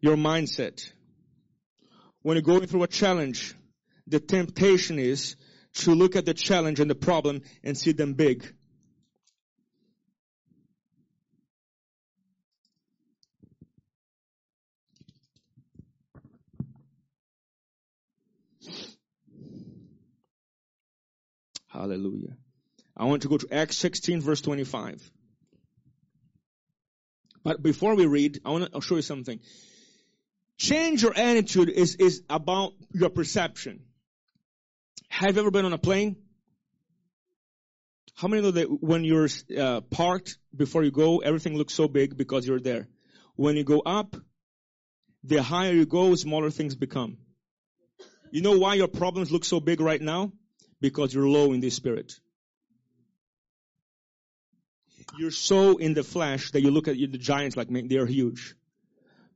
Your 0.00 0.16
mindset. 0.16 0.90
when 2.22 2.36
you're 2.36 2.42
going 2.42 2.66
through 2.66 2.82
a 2.82 2.88
challenge, 2.88 3.54
the 4.06 4.18
temptation 4.18 4.98
is 4.98 5.36
to 5.76 5.94
look 5.94 6.16
at 6.16 6.24
the 6.24 6.34
challenge 6.34 6.80
and 6.80 6.90
the 6.90 6.94
problem 6.94 7.42
and 7.62 7.76
see 7.76 7.92
them 7.92 8.14
big. 8.14 8.52
Hallelujah. 21.68 22.36
I 22.96 23.04
want 23.04 23.22
to 23.22 23.28
go 23.28 23.36
to 23.36 23.48
Acts 23.52 23.76
16 23.76 24.22
verse 24.22 24.40
25. 24.40 25.10
But 27.44 27.62
before 27.62 27.94
we 27.94 28.06
read, 28.06 28.40
I 28.44 28.50
want 28.50 28.72
to 28.72 28.80
show 28.80 28.96
you 28.96 29.02
something. 29.02 29.40
Change 30.56 31.02
your 31.02 31.16
attitude 31.16 31.68
is, 31.68 31.96
is 31.96 32.22
about 32.30 32.72
your 32.92 33.10
perception. 33.10 33.82
Have 35.08 35.34
you 35.34 35.40
ever 35.40 35.50
been 35.50 35.64
on 35.64 35.72
a 35.72 35.78
plane? 35.78 36.16
How 38.14 38.28
many 38.28 38.42
know 38.42 38.50
that 38.52 38.66
when 38.82 39.04
you're 39.04 39.28
uh, 39.58 39.82
parked 39.82 40.38
before 40.54 40.82
you 40.82 40.90
go, 40.90 41.18
everything 41.18 41.56
looks 41.56 41.74
so 41.74 41.86
big 41.86 42.16
because 42.16 42.46
you're 42.46 42.60
there? 42.60 42.88
When 43.34 43.56
you 43.56 43.64
go 43.64 43.80
up, 43.80 44.16
the 45.22 45.42
higher 45.42 45.72
you 45.72 45.86
go, 45.86 46.14
smaller 46.14 46.50
things 46.50 46.74
become. 46.74 47.18
You 48.30 48.42
know 48.42 48.58
why 48.58 48.74
your 48.74 48.88
problems 48.88 49.30
look 49.30 49.44
so 49.44 49.60
big 49.60 49.80
right 49.80 50.00
now? 50.00 50.32
Because 50.80 51.12
you're 51.12 51.28
low 51.28 51.52
in 51.52 51.60
the 51.60 51.70
spirit. 51.70 52.14
You're 55.18 55.30
so 55.30 55.76
in 55.76 55.94
the 55.94 56.02
flesh 56.02 56.50
that 56.52 56.60
you 56.62 56.70
look 56.70 56.88
at 56.88 56.96
the 56.96 57.06
giants 57.18 57.56
like, 57.56 57.70
man, 57.70 57.88
they're 57.88 58.06
huge. 58.06 58.54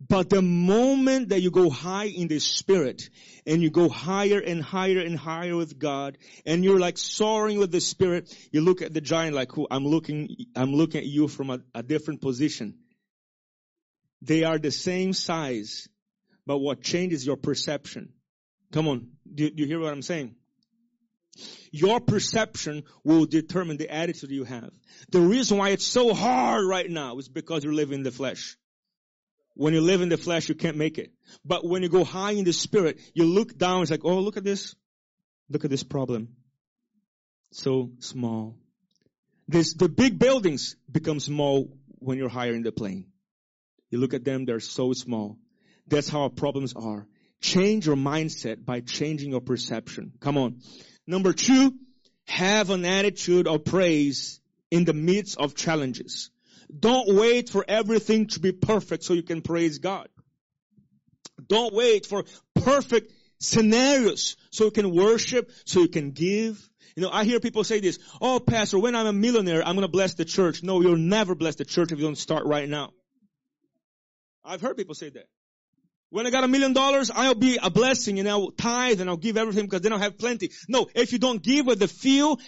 But 0.09 0.30
the 0.30 0.40
moment 0.40 1.28
that 1.28 1.42
you 1.42 1.50
go 1.50 1.69
high 1.69 2.07
in 2.07 2.28
the 2.28 2.38
spirit 2.38 3.11
and 3.47 3.62
you 3.62 3.71
go 3.71 3.90
higher 3.90 4.38
and 4.38 4.62
higher 4.62 4.99
and 4.99 5.16
higher 5.16 5.54
with 5.54 5.78
God 5.78 6.16
and 6.47 6.64
you're 6.64 6.78
like 6.78 6.97
soaring 6.97 7.59
with 7.59 7.71
the 7.71 7.83
spirit, 7.83 8.35
you 8.50 8.62
look 8.62 8.80
at 8.80 8.95
the 8.95 9.02
giant 9.02 9.37
like, 9.37 9.52
who 9.52 9.66
I'm 9.71 9.85
looking, 9.85 10.35
I'm 10.57 10.73
looking 10.73 11.02
at 11.02 11.07
you 11.07 11.28
from 11.28 11.50
a, 11.50 11.61
a 11.75 11.83
different 11.83 12.23
position. 12.23 12.78
They 14.23 14.45
are 14.45 14.59
the 14.59 14.71
same 14.71 15.12
size, 15.12 15.87
but 16.47 16.59
what 16.59 16.80
changes 16.80 17.26
your 17.26 17.37
perception? 17.37 18.14
Come 18.73 18.88
on. 18.88 19.09
Do, 19.33 19.50
do 19.50 19.62
you 19.62 19.66
hear 19.66 19.80
what 19.80 19.92
I'm 19.92 20.02
saying? 20.02 20.35
Your 21.73 22.00
perception 22.00 22.85
will 23.04 23.26
determine 23.26 23.76
the 23.76 23.90
attitude 23.90 24.30
you 24.30 24.45
have. 24.45 24.71
The 25.11 25.21
reason 25.21 25.59
why 25.59 25.71
it's 25.71 25.87
so 25.87 26.14
hard 26.14 26.66
right 26.66 26.88
now 26.90 27.19
is 27.19 27.28
because 27.28 27.64
you 27.64 27.73
live 27.73 27.92
in 27.92 28.02
the 28.02 28.11
flesh. 28.11 28.57
When 29.54 29.75
you 29.75 29.80
live 29.80 30.00
in 30.00 30.09
the 30.09 30.16
flesh, 30.16 30.49
you 30.49 30.54
can't 30.54 30.76
make 30.76 30.99
it. 30.99 31.12
But 31.45 31.66
when 31.66 31.83
you 31.83 31.88
go 31.88 32.04
high 32.04 32.33
in 32.33 32.45
the 32.45 32.52
spirit, 32.52 32.99
you 33.14 33.25
look 33.25 33.57
down, 33.59 33.83
it's 33.83 33.90
like, 33.90 34.04
oh, 34.04 34.21
look 34.21 34.37
at 34.37 34.45
this. 34.45 34.75
Look 35.49 35.64
at 35.64 35.71
this 35.71 35.83
problem. 35.83 36.37
So 37.52 37.90
small. 37.99 38.57
This, 39.49 39.75
the 39.75 39.88
big 39.88 40.19
buildings 40.19 40.76
become 40.90 41.19
small 41.19 41.76
when 41.99 42.19
you're 42.19 42.28
higher 42.28 42.52
in 42.52 42.62
the 42.62 42.73
plane. 42.73 43.07
You 43.90 43.99
look 43.99 44.14
at 44.14 44.25
them, 44.25 44.45
they're 44.45 44.61
so 44.61 44.92
small. 44.92 45.37
That's 45.88 46.09
how 46.09 46.23
our 46.23 46.30
problems 46.30 46.75
are. 46.76 47.07
Change 47.40 47.87
your 47.87 47.97
mindset 47.97 48.64
by 48.64 48.80
changing 48.80 49.30
your 49.30 49.40
perception. 49.40 50.12
Come 50.21 50.38
on. 50.38 50.61
Number 51.07 51.33
two, 51.33 51.75
have 52.26 52.71
an 52.71 52.85
attitude 52.85 53.49
of 53.49 53.64
praise 53.64 54.40
in 54.71 54.85
the 54.85 54.92
midst 54.92 55.38
of 55.38 55.57
challenges. 55.57 56.30
Don't 56.78 57.16
wait 57.16 57.48
for 57.48 57.64
everything 57.66 58.26
to 58.28 58.40
be 58.40 58.52
perfect 58.52 59.04
so 59.04 59.14
you 59.14 59.22
can 59.22 59.42
praise 59.42 59.78
God. 59.78 60.08
Don't 61.46 61.74
wait 61.74 62.06
for 62.06 62.24
perfect 62.54 63.12
scenarios 63.38 64.36
so 64.50 64.66
you 64.66 64.70
can 64.70 64.94
worship, 64.94 65.50
so 65.64 65.80
you 65.80 65.88
can 65.88 66.10
give. 66.12 66.68
You 66.96 67.02
know, 67.02 67.10
I 67.10 67.24
hear 67.24 67.40
people 67.40 67.64
say 67.64 67.80
this, 67.80 67.98
oh 68.20 68.40
pastor, 68.40 68.78
when 68.78 68.94
I'm 68.94 69.06
a 69.06 69.12
millionaire, 69.12 69.66
I'm 69.66 69.74
gonna 69.74 69.88
bless 69.88 70.14
the 70.14 70.24
church. 70.24 70.62
No, 70.62 70.80
you'll 70.80 70.96
never 70.96 71.34
bless 71.34 71.56
the 71.56 71.64
church 71.64 71.92
if 71.92 71.98
you 71.98 72.04
don't 72.04 72.18
start 72.18 72.46
right 72.46 72.68
now. 72.68 72.92
I've 74.44 74.60
heard 74.60 74.76
people 74.76 74.94
say 74.94 75.10
that. 75.10 75.26
When 76.10 76.26
I 76.26 76.30
got 76.30 76.42
a 76.42 76.48
million 76.48 76.72
dollars, 76.72 77.10
I'll 77.14 77.36
be 77.36 77.58
a 77.62 77.70
blessing 77.70 78.18
and 78.18 78.28
I'll 78.28 78.50
tithe 78.50 79.00
and 79.00 79.08
I'll 79.08 79.16
give 79.16 79.36
everything 79.36 79.64
because 79.64 79.82
then 79.82 79.92
I'll 79.92 80.00
have 80.00 80.18
plenty. 80.18 80.50
No, 80.68 80.88
if 80.94 81.12
you 81.12 81.18
don't 81.18 81.40
give 81.40 81.66
with 81.66 81.78
the 81.78 81.86
feel 81.86 82.40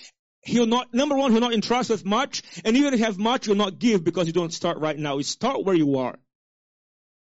he'll 0.42 0.66
not, 0.66 0.92
number 0.92 1.16
one, 1.16 1.32
he'll 1.32 1.40
not 1.40 1.54
entrust 1.54 1.90
with 1.90 2.04
much, 2.04 2.42
and 2.64 2.76
even 2.76 2.94
if 2.94 3.00
you 3.00 3.06
have 3.06 3.18
much, 3.18 3.46
you'll 3.46 3.56
not 3.56 3.78
give 3.78 4.04
because 4.04 4.26
you 4.26 4.32
don't 4.32 4.52
start 4.52 4.78
right 4.78 4.98
now. 4.98 5.16
You 5.16 5.22
start 5.22 5.64
where 5.64 5.74
you 5.74 5.98
are. 5.98 6.18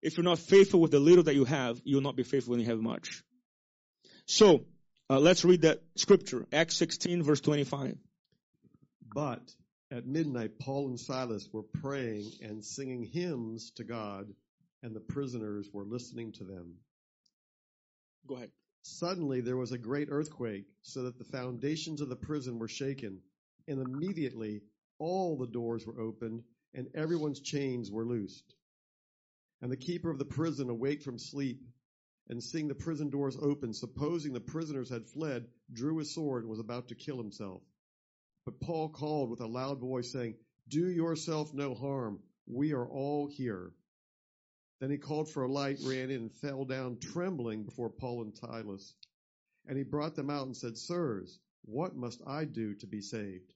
If 0.03 0.17
you're 0.17 0.25
not 0.25 0.39
faithful 0.39 0.81
with 0.81 0.91
the 0.91 1.00
little 1.00 1.25
that 1.25 1.35
you 1.35 1.45
have, 1.45 1.81
you'll 1.85 2.00
not 2.00 2.17
be 2.17 2.23
faithful 2.23 2.53
when 2.53 2.61
you 2.61 2.67
have 2.67 2.81
much. 2.81 3.23
So, 4.27 4.65
uh, 5.11 5.19
let's 5.19 5.45
read 5.45 5.62
that 5.62 5.83
scripture, 5.97 6.47
Acts 6.53 6.77
16 6.77 7.23
verse 7.23 7.41
25. 7.41 7.99
But 9.15 9.43
at 9.91 10.07
midnight, 10.07 10.59
Paul 10.59 10.89
and 10.89 11.00
Silas 11.00 11.49
were 11.53 11.65
praying 11.65 12.31
and 12.43 12.65
singing 12.65 13.03
hymns 13.05 13.73
to 13.73 13.85
God, 13.85 14.33
and 14.83 14.95
the 14.95 15.00
prisoners 15.00 15.69
were 15.73 15.85
listening 15.85 16.33
to 16.33 16.45
them. 16.45 16.75
Go 18.27 18.37
ahead. 18.37 18.50
Suddenly 18.83 19.41
there 19.41 19.57
was 19.57 19.73
a 19.73 19.79
great 19.79 20.09
earthquake, 20.11 20.67
so 20.83 21.03
that 21.03 21.19
the 21.19 21.25
foundations 21.25 22.01
of 22.01 22.09
the 22.09 22.17
prison 22.17 22.59
were 22.59 22.69
shaken, 22.69 23.23
and 23.69 23.81
immediately 23.81 24.63
all 24.99 25.37
the 25.37 25.47
doors 25.47 25.87
were 25.87 26.01
opened, 26.01 26.45
and 26.75 26.89
everyone's 26.95 27.41
chains 27.41 27.91
were 27.91 28.07
loosed. 28.07 28.55
And 29.61 29.71
the 29.71 29.77
keeper 29.77 30.11
of 30.11 30.19
the 30.19 30.25
prison 30.25 30.71
awaked 30.71 31.03
from 31.03 31.19
sleep, 31.19 31.63
and 32.29 32.43
seeing 32.43 32.69
the 32.69 32.75
prison 32.75 33.11
doors 33.11 33.37
open, 33.37 33.75
supposing 33.75 34.33
the 34.33 34.41
prisoners 34.41 34.89
had 34.89 35.07
fled, 35.07 35.49
drew 35.73 35.99
his 35.99 36.15
sword 36.15 36.45
and 36.45 36.51
was 36.51 36.61
about 36.61 36.89
to 36.89 36.95
kill 36.95 37.19
himself. 37.19 37.63
But 38.45 38.61
Paul 38.61 38.89
called 38.89 39.31
with 39.31 39.41
a 39.41 39.47
loud 39.47 39.81
voice, 39.81 40.13
saying, 40.13 40.37
Do 40.69 40.89
yourself 40.89 41.53
no 41.53 41.75
harm. 41.75 42.21
We 42.47 42.73
are 42.73 42.87
all 42.87 43.27
here. 43.27 43.73
Then 44.81 44.91
he 44.91 44.97
called 44.97 45.29
for 45.29 45.45
a 45.45 45.53
light, 45.53 45.79
ran 45.83 46.11
in, 46.11 46.23
and 46.23 46.33
fell 46.33 46.65
down 46.65 46.99
trembling 46.99 47.65
before 47.65 47.91
Paul 47.91 48.23
and 48.23 48.35
Silas. 48.35 48.95
And 49.69 49.77
he 49.77 49.85
brought 49.85 50.17
them 50.17 50.31
out 50.31 50.47
and 50.47 50.57
said, 50.57 50.79
Sirs, 50.79 51.39
what 51.67 51.95
must 51.95 52.23
I 52.27 52.45
do 52.47 52.75
to 52.77 52.87
be 52.87 53.03
saved? 53.03 53.53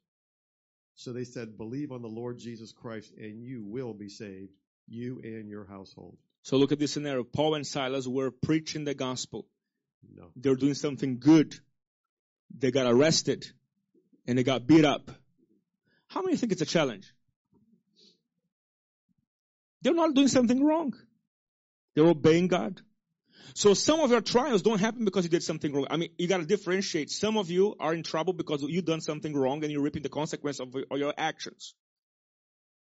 So 0.97 1.13
they 1.13 1.25
said, 1.25 1.57
Believe 1.57 1.93
on 1.93 2.03
the 2.03 2.09
Lord 2.09 2.39
Jesus 2.39 2.73
Christ, 2.73 3.13
and 3.17 3.43
you 3.43 3.65
will 3.65 3.95
be 3.95 4.11
saved, 4.11 4.53
you 4.87 5.21
and 5.25 5.49
your 5.49 5.65
household. 5.65 6.19
So 6.43 6.59
look 6.59 6.73
at 6.73 6.79
this 6.79 6.93
scenario. 6.93 7.25
Paul 7.25 7.55
and 7.55 7.67
Silas 7.67 8.07
were 8.07 8.31
preaching 8.31 8.85
the 8.85 8.95
gospel. 8.95 9.47
No. 10.15 10.31
They're 10.37 10.57
doing 10.57 10.75
something 10.75 11.19
good. 11.19 11.55
They 12.57 12.71
got 12.71 12.87
arrested 12.87 13.47
and 14.27 14.37
they 14.37 14.45
got 14.45 14.67
beat 14.67 14.85
up. 14.85 15.11
How 16.07 16.23
many 16.23 16.37
think 16.37 16.53
it's 16.53 16.61
a 16.61 16.67
challenge? 16.67 17.13
They're 19.81 19.95
not 19.95 20.15
doing 20.15 20.29
something 20.29 20.63
wrong. 20.63 20.95
They're 21.95 22.07
obeying 22.07 22.49
God. 22.49 22.81
So 23.55 23.73
some 23.73 24.01
of 24.01 24.11
your 24.11 24.21
trials 24.21 24.63
don't 24.63 24.81
happen 24.81 25.05
because 25.05 25.25
you 25.25 25.31
did 25.31 25.45
something 25.45 25.73
wrong. 25.73 25.87
I 25.89 25.97
mean, 25.97 26.11
you 26.19 26.27
gotta 26.27 26.45
differentiate. 26.45 27.11
Some 27.11 27.37
of 27.37 27.51
you 27.51 27.77
are 27.79 27.95
in 27.95 28.03
trouble 28.03 28.33
because 28.33 28.63
you've 28.63 28.85
done 28.85 29.01
something 29.01 29.35
wrong 29.35 29.63
and 29.63 29.73
you're 29.73 29.83
reaping 29.83 30.03
the 30.03 30.09
consequence 30.09 30.59
of 30.59 30.75
your 30.97 31.15
actions. 31.17 31.75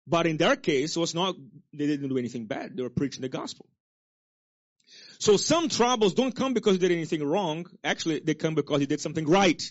But 0.08 0.26
in 0.28 0.38
their 0.38 0.56
case, 0.56 0.96
it 0.96 1.00
was 1.00 1.14
not, 1.14 1.36
they 1.74 1.86
didn't 1.88 2.10
do 2.10 2.18
anything 2.18 2.46
bad. 2.46 2.76
They 2.76 2.84
were 2.84 2.90
preaching 2.90 3.22
the 3.22 3.30
gospel. 3.30 3.68
So 5.20 5.38
some 5.38 5.70
troubles 5.70 6.14
don't 6.14 6.36
come 6.36 6.54
because 6.54 6.74
you 6.74 6.80
did 6.80 6.92
anything 6.92 7.24
wrong. 7.24 7.66
Actually, 7.84 8.20
they 8.20 8.34
come 8.34 8.56
because 8.56 8.82
you 8.82 8.88
did 8.88 9.02
something 9.02 9.28
right. 9.28 9.62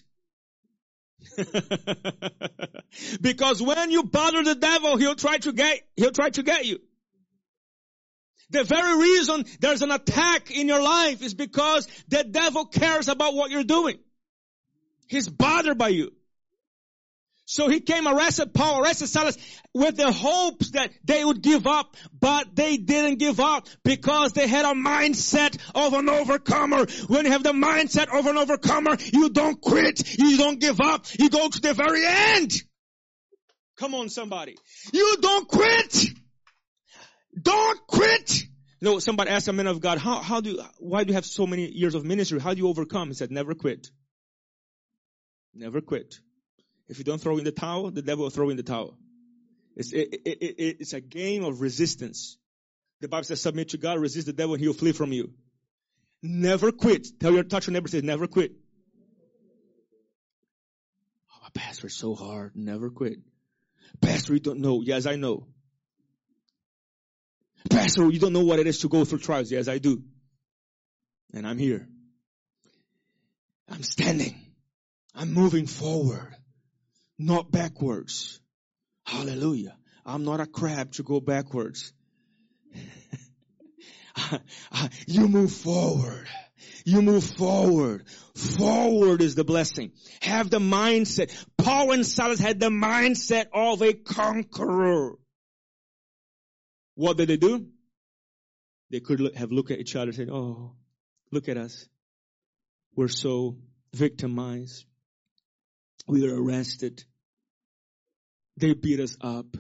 because 3.21 3.63
when 3.63 3.91
you 3.91 4.05
bother 4.05 4.43
the 4.43 4.55
devil, 4.55 4.97
he'll 4.97 5.15
try 5.15 5.39
to 5.39 5.53
get, 5.53 5.81
he'll 5.97 6.11
try 6.13 6.31
to 6.31 6.43
get 6.43 6.67
you. 6.67 6.81
The 8.51 8.65
very 8.65 9.01
reason 9.01 9.45
there's 9.61 9.83
an 9.83 9.91
attack 9.91 10.51
in 10.51 10.69
your 10.69 10.83
life 10.83 11.23
is 11.23 11.35
because 11.35 11.87
the 12.09 12.25
devil 12.25 12.67
cares 12.67 13.09
about 13.09 13.35
what 13.35 13.51
you're 13.51 13.65
doing. 13.65 13.99
He's 15.07 15.29
bothered 15.29 15.79
by 15.79 15.89
you. 15.89 16.13
So 17.47 17.69
he 17.69 17.81
came, 17.81 18.09
arrested 18.09 18.55
Paul, 18.55 18.83
arrested 18.83 19.09
Silas 19.09 19.37
with 19.75 19.97
the 19.97 20.11
hopes 20.11 20.71
that 20.71 20.91
they 21.05 21.23
would 21.23 21.43
give 21.43 21.67
up, 21.67 21.95
but 22.19 22.57
they 22.57 22.79
didn't 22.79 23.19
give 23.19 23.39
up 23.39 23.69
because 23.83 24.33
they 24.33 24.49
had 24.49 24.65
a 24.65 24.75
mindset 24.75 25.59
of 25.75 25.93
an 25.93 26.09
overcomer. 26.09 26.87
When 27.09 27.27
you 27.27 27.33
have 27.33 27.43
the 27.43 27.53
mindset 27.53 28.09
of 28.19 28.27
an 28.27 28.39
overcomer, 28.39 28.97
you 29.13 29.29
don't 29.29 29.61
quit, 29.61 30.19
you 30.19 30.39
don't 30.39 30.59
give 30.59 30.81
up, 30.81 31.05
you 31.19 31.29
go 31.29 31.49
to 31.49 31.61
the 31.61 31.75
very 31.75 32.03
end. 32.07 32.53
Come 33.77 33.95
on 33.95 34.09
somebody. 34.09 34.57
You 34.93 35.17
don't 35.21 35.47
quit! 35.47 36.07
Don't 37.41 37.87
quit! 37.87 38.43
You 38.81 38.91
know, 38.91 38.99
somebody 38.99 39.31
asked 39.31 39.49
a 39.49 39.53
man 39.53 39.67
of 39.67 39.81
God, 39.81 39.99
how, 39.99 40.21
how 40.21 40.41
do 40.41 40.51
you, 40.51 40.63
why 40.79 41.05
do 41.05 41.09
you 41.09 41.15
have 41.15 41.25
so 41.25 41.47
many 41.47 41.71
years 41.71 41.95
of 41.95 42.05
ministry? 42.05 42.39
How 42.39 42.53
do 42.53 42.59
you 42.59 42.69
overcome? 42.69 43.09
He 43.09 43.15
said, 43.15 43.31
never 43.31 43.55
quit. 43.55 43.89
Never 45.55 45.81
quit. 45.81 46.17
If 46.89 46.99
you 46.99 47.05
don't 47.05 47.21
throw 47.21 47.39
in 47.39 47.45
the 47.45 47.53
towel, 47.53 47.91
the 47.91 48.03
devil 48.03 48.25
will 48.25 48.31
throw 48.31 48.51
in 48.51 48.57
the 48.57 48.63
towel. 48.63 48.99
It's, 49.77 49.93
it, 49.93 50.21
it, 50.25 50.39
it, 50.43 50.77
it's 50.81 50.93
a 50.93 51.01
game 51.01 51.45
of 51.45 51.61
resistance. 51.61 52.37
The 53.01 53.09
Bible 53.09 53.25
says, 53.25 53.41
submit 53.41 53.71
to 53.71 53.79
God, 53.79 53.99
resist 53.99 54.27
the 54.27 54.33
devil, 54.33 54.55
and 54.55 54.61
he 54.61 54.67
will 54.67 54.75
flee 54.75 54.93
from 54.93 55.13
you. 55.13 55.33
Never 56.23 56.73
quit. 56.73 57.19
Tell 57.21 57.33
your 57.33 57.43
touch 57.43 57.67
your 57.67 57.73
neighbor, 57.73 57.89
say 57.89 58.01
never 58.01 58.27
quit. 58.27 58.53
Oh, 61.33 61.39
my 61.43 61.49
pastor 61.55 61.89
is 61.89 61.95
so 61.95 62.15
hard. 62.15 62.53
Never 62.55 62.91
quit. 62.91 63.19
Pastor, 64.01 64.35
you 64.35 64.41
don't 64.41 64.61
know. 64.61 64.81
Yes, 64.83 65.07
I 65.07 65.17
know. 65.17 65.49
Pastor, 67.71 68.11
you 68.11 68.19
don't 68.19 68.33
know 68.33 68.45
what 68.45 68.59
it 68.59 68.67
is 68.67 68.81
to 68.81 68.89
go 68.89 69.05
through 69.05 69.19
trials. 69.19 69.51
Yes, 69.51 69.69
I 69.69 69.79
do. 69.79 70.03
And 71.33 71.47
I'm 71.47 71.59
here. 71.59 71.89
I'm 73.69 73.83
standing. 73.83 74.35
I'm 75.15 75.33
moving 75.33 75.67
forward, 75.67 76.35
not 77.19 77.51
backwards. 77.51 78.41
Hallelujah. 79.07 79.77
I'm 80.05 80.25
not 80.25 80.41
a 80.41 80.47
crab 80.47 80.93
to 80.93 81.03
go 81.03 81.21
backwards. 81.21 81.93
you 85.07 85.29
move 85.29 85.53
forward. 85.53 86.29
You 86.85 87.01
move 87.03 87.25
forward. 87.25 88.05
Forward 88.35 89.23
is 89.23 89.35
the 89.35 89.45
blessing. 89.45 89.93
Have 90.23 90.51
the 90.51 90.59
mindset. 90.59 91.31
Paul 91.57 91.93
and 91.93 92.07
Silas 92.07 92.39
had 92.39 92.61
the 92.61 92.71
mindset 92.71 93.47
of 93.53 93.83
a 93.83 93.95
conqueror. 93.95 95.17
What 96.95 97.17
did 97.17 97.29
they 97.29 97.37
do? 97.37 97.67
They 98.91 99.01
could 99.01 99.35
have 99.37 99.51
looked 99.51 99.71
at 99.71 99.81
each 99.81 99.97
other 99.97 100.07
and 100.07 100.15
said, 100.15 100.29
Oh, 100.31 100.73
look 101.31 101.49
at 101.49 101.57
us. 101.57 101.89
We're 102.95 103.09
so 103.09 103.57
victimized. 103.93 104.85
We 106.07 106.23
were 106.23 106.43
arrested. 106.43 107.03
They 108.57 108.75
beat 108.75 109.01
us 109.01 109.17
up. 109.21 109.57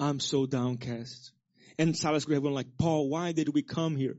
I'm 0.00 0.20
so 0.20 0.46
downcast. 0.46 1.32
And 1.78 1.96
Silas 1.96 2.24
could 2.24 2.34
have 2.34 2.42
gone 2.42 2.54
like, 2.54 2.78
Paul, 2.78 3.08
why 3.08 3.32
did 3.32 3.52
we 3.52 3.62
come 3.62 3.96
here? 3.96 4.16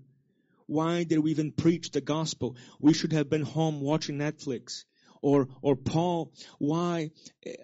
Why 0.68 1.04
did 1.04 1.20
we 1.20 1.32
even 1.32 1.52
preach 1.52 1.92
the 1.92 2.02
gospel? 2.02 2.56
We 2.80 2.94
should 2.94 3.14
have 3.14 3.30
been 3.30 3.42
home 3.42 3.82
watching 3.82 4.18
Netflix. 4.18 4.84
Or, 5.22 5.48
or 5.62 5.76
Paul, 5.76 6.32
why 6.60 7.12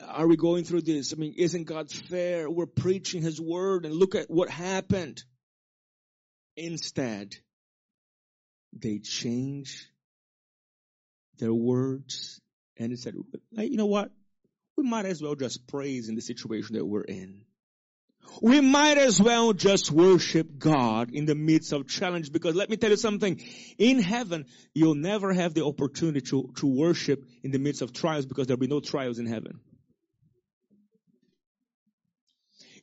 are 0.05 0.27
we 0.27 0.35
going 0.35 0.65
through 0.65 0.81
this? 0.81 1.13
I 1.13 1.15
mean, 1.15 1.35
isn't 1.37 1.63
God 1.65 1.89
fair? 1.89 2.49
We're 2.49 2.65
preaching 2.65 3.21
His 3.21 3.39
word 3.39 3.85
and 3.85 3.93
look 3.93 4.15
at 4.15 4.29
what 4.29 4.49
happened. 4.49 5.23
Instead, 6.57 7.35
they 8.73 8.99
change 8.99 9.87
their 11.37 11.53
words 11.53 12.41
and 12.77 12.91
they 12.91 12.97
said, 12.97 13.13
you 13.51 13.77
know 13.77 13.85
what? 13.85 14.11
We 14.77 14.83
might 14.83 15.05
as 15.05 15.21
well 15.21 15.35
just 15.35 15.67
praise 15.67 16.09
in 16.09 16.15
the 16.15 16.21
situation 16.21 16.75
that 16.75 16.85
we're 16.85 17.01
in. 17.01 17.41
We 18.41 18.61
might 18.61 18.97
as 18.97 19.21
well 19.21 19.53
just 19.53 19.91
worship 19.91 20.57
God 20.57 21.11
in 21.11 21.25
the 21.25 21.35
midst 21.35 21.71
of 21.71 21.87
challenge 21.87 22.31
because 22.31 22.55
let 22.55 22.69
me 22.69 22.77
tell 22.77 22.89
you 22.89 22.97
something. 22.97 23.41
In 23.77 23.99
heaven, 23.99 24.45
you'll 24.73 24.95
never 24.95 25.31
have 25.33 25.53
the 25.53 25.65
opportunity 25.65 26.21
to, 26.29 26.51
to 26.57 26.67
worship 26.67 27.25
in 27.43 27.51
the 27.51 27.59
midst 27.59 27.81
of 27.81 27.93
trials 27.93 28.25
because 28.25 28.47
there'll 28.47 28.59
be 28.59 28.67
no 28.67 28.81
trials 28.81 29.19
in 29.19 29.25
heaven. 29.25 29.59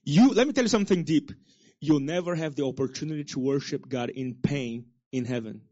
You, 0.04 0.32
let 0.32 0.46
me 0.46 0.52
tell 0.52 0.64
you 0.64 0.68
something 0.68 1.04
deep. 1.04 1.32
You'll 1.80 2.00
never 2.00 2.34
have 2.34 2.54
the 2.54 2.64
opportunity 2.64 3.24
to 3.24 3.40
worship 3.40 3.88
God 3.88 4.10
in 4.10 4.34
pain 4.34 4.86
in 5.12 5.24
heaven 5.24 5.62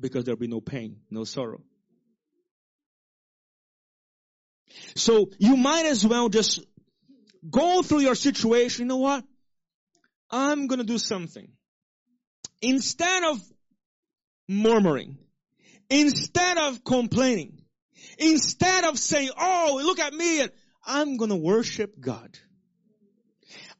because 0.00 0.24
there'll 0.24 0.38
be 0.38 0.48
no 0.48 0.60
pain, 0.60 1.00
no 1.10 1.24
sorrow. 1.24 1.60
So 4.94 5.30
you 5.38 5.56
might 5.56 5.86
as 5.86 6.06
well 6.06 6.28
just 6.28 6.60
go 7.48 7.82
through 7.82 8.00
your 8.00 8.14
situation. 8.14 8.84
You 8.84 8.88
know 8.88 8.96
what? 8.98 9.24
I'm 10.30 10.66
gonna 10.66 10.84
do 10.84 10.98
something. 10.98 11.50
Instead 12.62 13.24
of 13.24 13.40
murmuring, 14.48 15.18
instead 15.88 16.58
of 16.58 16.84
complaining, 16.84 17.62
instead 18.18 18.84
of 18.84 18.98
saying, 18.98 19.30
oh, 19.38 19.80
look 19.82 19.98
at 19.98 20.12
me, 20.12 20.46
I'm 20.86 21.16
gonna 21.16 21.36
worship 21.36 21.98
God. 22.00 22.38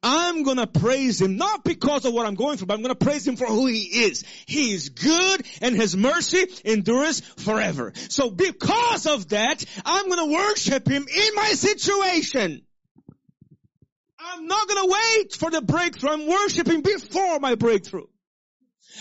I'm 0.02 0.44
gonna 0.44 0.66
praise 0.66 1.20
Him, 1.20 1.36
not 1.36 1.62
because 1.62 2.06
of 2.06 2.14
what 2.14 2.26
I'm 2.26 2.34
going 2.34 2.56
through, 2.56 2.68
but 2.68 2.74
I'm 2.74 2.82
gonna 2.82 2.94
praise 2.94 3.26
Him 3.26 3.36
for 3.36 3.46
who 3.46 3.66
He 3.66 4.04
is. 4.04 4.24
He 4.46 4.72
is 4.72 4.88
good 4.88 5.46
and 5.60 5.76
His 5.76 5.94
mercy 5.94 6.46
endures 6.64 7.20
forever. 7.20 7.92
So 8.08 8.30
because 8.30 9.06
of 9.06 9.28
that, 9.28 9.62
I'm 9.84 10.08
gonna 10.08 10.32
worship 10.32 10.88
Him 10.88 11.06
in 11.06 11.34
my 11.34 11.50
situation. 11.50 12.62
I'm 14.22 14.46
not 14.46 14.68
gonna 14.68 14.86
wait 14.86 15.34
for 15.34 15.50
the 15.50 15.62
breakthrough. 15.62 16.10
I'm 16.10 16.26
worshiping 16.26 16.82
before 16.82 17.40
my 17.40 17.54
breakthrough. 17.54 18.06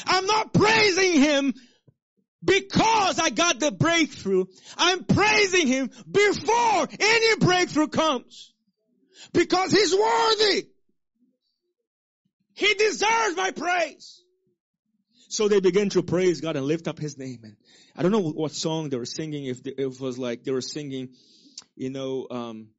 I'm 0.05 0.25
not 0.25 0.53
praising 0.53 1.13
Him 1.13 1.53
because 2.43 3.19
I 3.19 3.29
got 3.29 3.59
the 3.59 3.71
breakthrough. 3.71 4.45
I'm 4.77 5.03
praising 5.03 5.67
Him 5.67 5.89
before 6.09 6.87
any 6.99 7.35
breakthrough 7.37 7.87
comes. 7.87 8.53
Because 9.33 9.71
He's 9.71 9.93
worthy. 9.93 10.67
He 12.53 12.73
deserves 12.75 13.35
my 13.35 13.51
praise. 13.51 14.23
So 15.29 15.47
they 15.47 15.59
began 15.59 15.89
to 15.89 16.01
praise 16.01 16.41
God 16.41 16.55
and 16.55 16.65
lift 16.65 16.87
up 16.87 16.97
His 16.97 17.17
name. 17.17 17.41
And 17.43 17.55
I 17.95 18.03
don't 18.03 18.11
know 18.11 18.31
what 18.31 18.51
song 18.51 18.89
they 18.89 18.97
were 18.97 19.05
singing. 19.05 19.45
If, 19.45 19.65
if 19.65 19.77
it 19.77 19.99
was 19.99 20.17
like 20.17 20.43
they 20.43 20.51
were 20.51 20.61
singing, 20.61 21.09
you 21.75 21.89
know, 21.89 22.27
um, 22.31 22.69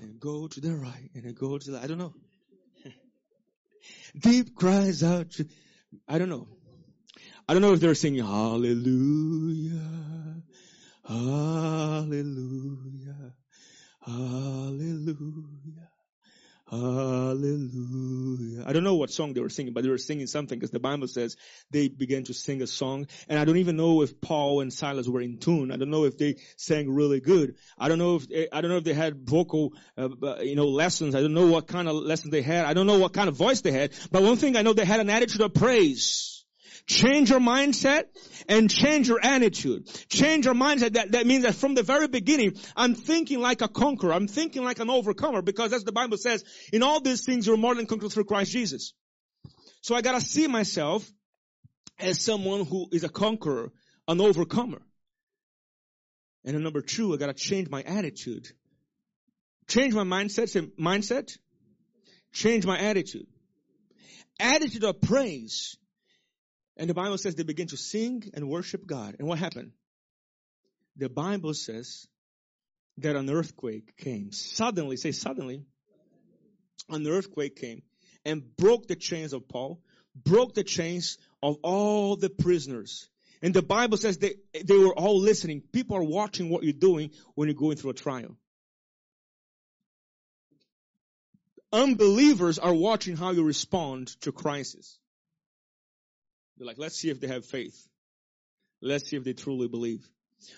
and 0.00 0.20
go 0.20 0.46
to 0.46 0.60
the 0.60 0.74
right 0.74 1.10
and 1.14 1.34
go 1.34 1.58
to 1.58 1.70
the, 1.70 1.78
I 1.78 1.86
don't 1.86 1.98
know. 1.98 2.14
Deep 4.18 4.54
cries 4.54 5.02
out. 5.02 5.38
I 6.08 6.18
don't 6.18 6.28
know. 6.28 6.48
I 7.48 7.52
don't 7.52 7.62
know 7.62 7.74
if 7.74 7.80
they're 7.80 7.94
singing 7.94 8.24
Hallelujah, 8.24 9.78
Hallelujah, 11.06 12.14
Hallelujah. 14.00 15.93
Hallelujah. 16.70 18.64
I 18.66 18.72
don't 18.72 18.84
know 18.84 18.94
what 18.94 19.10
song 19.10 19.34
they 19.34 19.42
were 19.42 19.50
singing, 19.50 19.74
but 19.74 19.84
they 19.84 19.90
were 19.90 19.98
singing 19.98 20.26
something 20.26 20.58
because 20.58 20.70
the 20.70 20.80
Bible 20.80 21.06
says 21.08 21.36
they 21.70 21.88
began 21.88 22.24
to 22.24 22.32
sing 22.32 22.62
a 22.62 22.66
song. 22.66 23.06
And 23.28 23.38
I 23.38 23.44
don't 23.44 23.58
even 23.58 23.76
know 23.76 24.00
if 24.00 24.18
Paul 24.20 24.60
and 24.60 24.72
Silas 24.72 25.06
were 25.06 25.20
in 25.20 25.36
tune. 25.36 25.70
I 25.70 25.76
don't 25.76 25.90
know 25.90 26.04
if 26.04 26.16
they 26.16 26.36
sang 26.56 26.90
really 26.90 27.20
good. 27.20 27.56
I 27.78 27.88
don't 27.88 27.98
know 27.98 28.16
if, 28.16 28.26
they, 28.28 28.48
I 28.50 28.62
don't 28.62 28.70
know 28.70 28.78
if 28.78 28.84
they 28.84 28.94
had 28.94 29.28
vocal, 29.28 29.74
uh, 29.98 30.08
you 30.40 30.56
know, 30.56 30.68
lessons. 30.68 31.14
I 31.14 31.20
don't 31.20 31.34
know 31.34 31.48
what 31.48 31.66
kind 31.66 31.86
of 31.86 31.96
lessons 31.96 32.32
they 32.32 32.42
had. 32.42 32.64
I 32.64 32.72
don't 32.72 32.86
know 32.86 32.98
what 32.98 33.12
kind 33.12 33.28
of 33.28 33.36
voice 33.36 33.60
they 33.60 33.72
had. 33.72 33.92
But 34.10 34.22
one 34.22 34.36
thing 34.36 34.56
I 34.56 34.62
know, 34.62 34.72
they 34.72 34.86
had 34.86 35.00
an 35.00 35.10
attitude 35.10 35.42
of 35.42 35.52
praise. 35.52 36.33
Change 36.86 37.30
your 37.30 37.40
mindset 37.40 38.04
and 38.46 38.70
change 38.70 39.08
your 39.08 39.18
attitude. 39.22 39.86
Change 40.10 40.44
your 40.44 40.54
mindset. 40.54 40.92
That, 40.94 41.12
that 41.12 41.26
means 41.26 41.44
that 41.44 41.54
from 41.54 41.74
the 41.74 41.82
very 41.82 42.08
beginning, 42.08 42.58
I'm 42.76 42.94
thinking 42.94 43.40
like 43.40 43.62
a 43.62 43.68
conqueror. 43.68 44.12
I'm 44.12 44.28
thinking 44.28 44.64
like 44.64 44.80
an 44.80 44.90
overcomer 44.90 45.40
because 45.40 45.72
as 45.72 45.84
the 45.84 45.92
Bible 45.92 46.18
says, 46.18 46.44
in 46.72 46.82
all 46.82 47.00
these 47.00 47.24
things 47.24 47.46
you're 47.46 47.56
more 47.56 47.74
than 47.74 47.86
conquerors 47.86 48.12
through 48.12 48.24
Christ 48.24 48.52
Jesus. 48.52 48.92
So 49.80 49.94
I 49.94 50.02
gotta 50.02 50.20
see 50.20 50.46
myself 50.46 51.10
as 51.98 52.20
someone 52.20 52.66
who 52.66 52.88
is 52.92 53.02
a 53.02 53.08
conqueror, 53.08 53.72
an 54.06 54.20
overcomer. 54.20 54.82
And 56.44 56.54
then 56.54 56.62
number 56.62 56.82
two, 56.82 57.14
I 57.14 57.16
gotta 57.16 57.32
change 57.32 57.70
my 57.70 57.82
attitude. 57.82 58.46
Change 59.68 59.94
my 59.94 60.04
mindset, 60.04 60.70
mindset. 60.78 61.34
Change 62.34 62.66
my 62.66 62.78
attitude. 62.78 63.26
Attitude 64.38 64.84
of 64.84 65.00
praise 65.00 65.78
and 66.76 66.90
the 66.90 66.94
Bible 66.94 67.18
says 67.18 67.34
they 67.34 67.44
begin 67.44 67.68
to 67.68 67.76
sing 67.76 68.30
and 68.34 68.48
worship 68.48 68.86
God. 68.86 69.16
And 69.18 69.28
what 69.28 69.38
happened? 69.38 69.72
The 70.96 71.08
Bible 71.08 71.54
says 71.54 72.06
that 72.98 73.16
an 73.16 73.30
earthquake 73.30 73.96
came. 73.96 74.32
Suddenly, 74.32 74.96
say 74.96 75.12
suddenly, 75.12 75.64
an 76.88 77.06
earthquake 77.06 77.56
came 77.56 77.82
and 78.24 78.56
broke 78.56 78.86
the 78.86 78.96
chains 78.96 79.32
of 79.32 79.48
Paul, 79.48 79.80
broke 80.14 80.54
the 80.54 80.64
chains 80.64 81.18
of 81.42 81.56
all 81.62 82.16
the 82.16 82.30
prisoners. 82.30 83.08
And 83.42 83.52
the 83.52 83.62
Bible 83.62 83.96
says 83.96 84.18
they, 84.18 84.36
they 84.64 84.78
were 84.78 84.94
all 84.94 85.18
listening. 85.18 85.60
People 85.60 85.96
are 85.96 86.04
watching 86.04 86.48
what 86.48 86.62
you're 86.62 86.72
doing 86.72 87.10
when 87.34 87.48
you're 87.48 87.54
going 87.54 87.76
through 87.76 87.90
a 87.90 87.94
trial. 87.94 88.36
Unbelievers 91.72 92.58
are 92.58 92.74
watching 92.74 93.16
how 93.16 93.32
you 93.32 93.42
respond 93.42 94.08
to 94.20 94.30
crisis. 94.30 94.98
They're 96.56 96.66
like, 96.66 96.78
let's 96.78 96.96
see 96.96 97.10
if 97.10 97.20
they 97.20 97.28
have 97.28 97.44
faith. 97.44 97.88
Let's 98.80 99.08
see 99.08 99.16
if 99.16 99.24
they 99.24 99.32
truly 99.32 99.68
believe. 99.68 100.08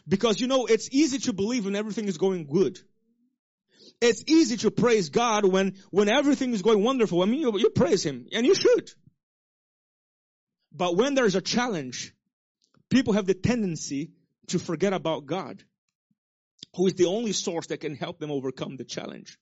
Because 0.07 0.41
you 0.41 0.47
know, 0.47 0.67
it's 0.67 0.89
easy 0.91 1.19
to 1.21 1.33
believe 1.33 1.65
when 1.65 1.77
everything 1.77 2.09
is 2.09 2.19
going 2.19 2.47
good. 2.47 2.79
It's 4.01 4.25
easy 4.27 4.57
to 4.59 4.71
praise 4.71 5.09
God 5.09 5.45
when, 5.45 5.77
when 5.91 6.09
everything 6.09 6.53
is 6.53 6.63
going 6.63 6.83
wonderful. 6.83 7.23
I 7.23 7.27
mean, 7.27 7.41
you, 7.41 7.59
you 7.59 7.71
praise 7.71 8.05
Him, 8.05 8.27
and 8.33 8.45
you 8.45 8.55
should. 8.55 8.91
But 10.73 10.97
when 10.97 11.15
there's 11.15 11.35
a 11.35 11.41
challenge, 11.41 12.13
people 12.91 13.15
have 13.15 13.27
the 13.27 13.35
tendency 13.35 14.13
to 14.49 14.59
forget 14.59 14.93
about 14.93 15.25
God, 15.25 15.63
who 16.75 16.87
is 16.87 16.95
the 16.95 17.07
only 17.07 17.33
source 17.33 17.69
that 17.69 17.81
can 17.81 17.95
help 17.95 18.19
them 18.19 18.31
overcome 18.31 18.77
the 18.77 18.85
challenge. 18.85 19.39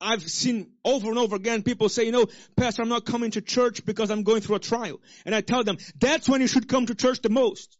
I've 0.00 0.22
seen 0.22 0.72
over 0.84 1.08
and 1.08 1.18
over 1.18 1.36
again 1.36 1.62
people 1.62 1.88
say, 1.88 2.04
you 2.04 2.12
know, 2.12 2.26
Pastor, 2.56 2.82
I'm 2.82 2.88
not 2.88 3.04
coming 3.04 3.32
to 3.32 3.40
church 3.40 3.84
because 3.84 4.10
I'm 4.10 4.22
going 4.22 4.40
through 4.40 4.56
a 4.56 4.60
trial. 4.60 5.00
And 5.26 5.34
I 5.34 5.40
tell 5.40 5.64
them, 5.64 5.76
that's 5.98 6.28
when 6.28 6.40
you 6.40 6.46
should 6.46 6.68
come 6.68 6.86
to 6.86 6.94
church 6.94 7.20
the 7.20 7.28
most. 7.28 7.76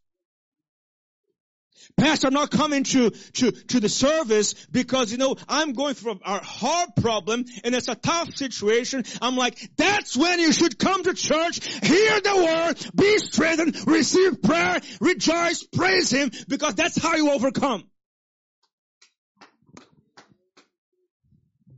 Pastor, 1.97 2.29
I'm 2.29 2.35
not 2.35 2.51
coming 2.51 2.85
to, 2.85 3.11
to, 3.11 3.51
to 3.51 3.81
the 3.81 3.89
service 3.89 4.55
because, 4.71 5.13
you 5.13 5.19
know, 5.19 5.37
I'm 5.49 5.73
going 5.73 5.95
through 5.95 6.21
a 6.25 6.45
hard 6.45 6.91
problem 6.97 7.45
and 7.65 7.75
it's 7.75 7.89
a 7.89 7.95
tough 7.95 8.35
situation. 8.37 9.05
I'm 9.21 9.37
like, 9.37 9.71
that's 9.77 10.17
when 10.17 10.41
you 10.41 10.53
should 10.53 10.79
come 10.79 11.03
to 11.05 11.15
church, 11.15 11.65
hear 11.83 12.21
the 12.21 12.37
word, 12.37 12.95
be 12.95 13.19
strengthened, 13.19 13.77
receive 13.87 14.43
prayer, 14.43 14.81
rejoice, 15.01 15.63
praise 15.65 16.11
Him 16.11 16.31
because 16.49 16.75
that's 16.75 17.01
how 17.01 17.17
you 17.17 17.31
overcome. 17.31 17.85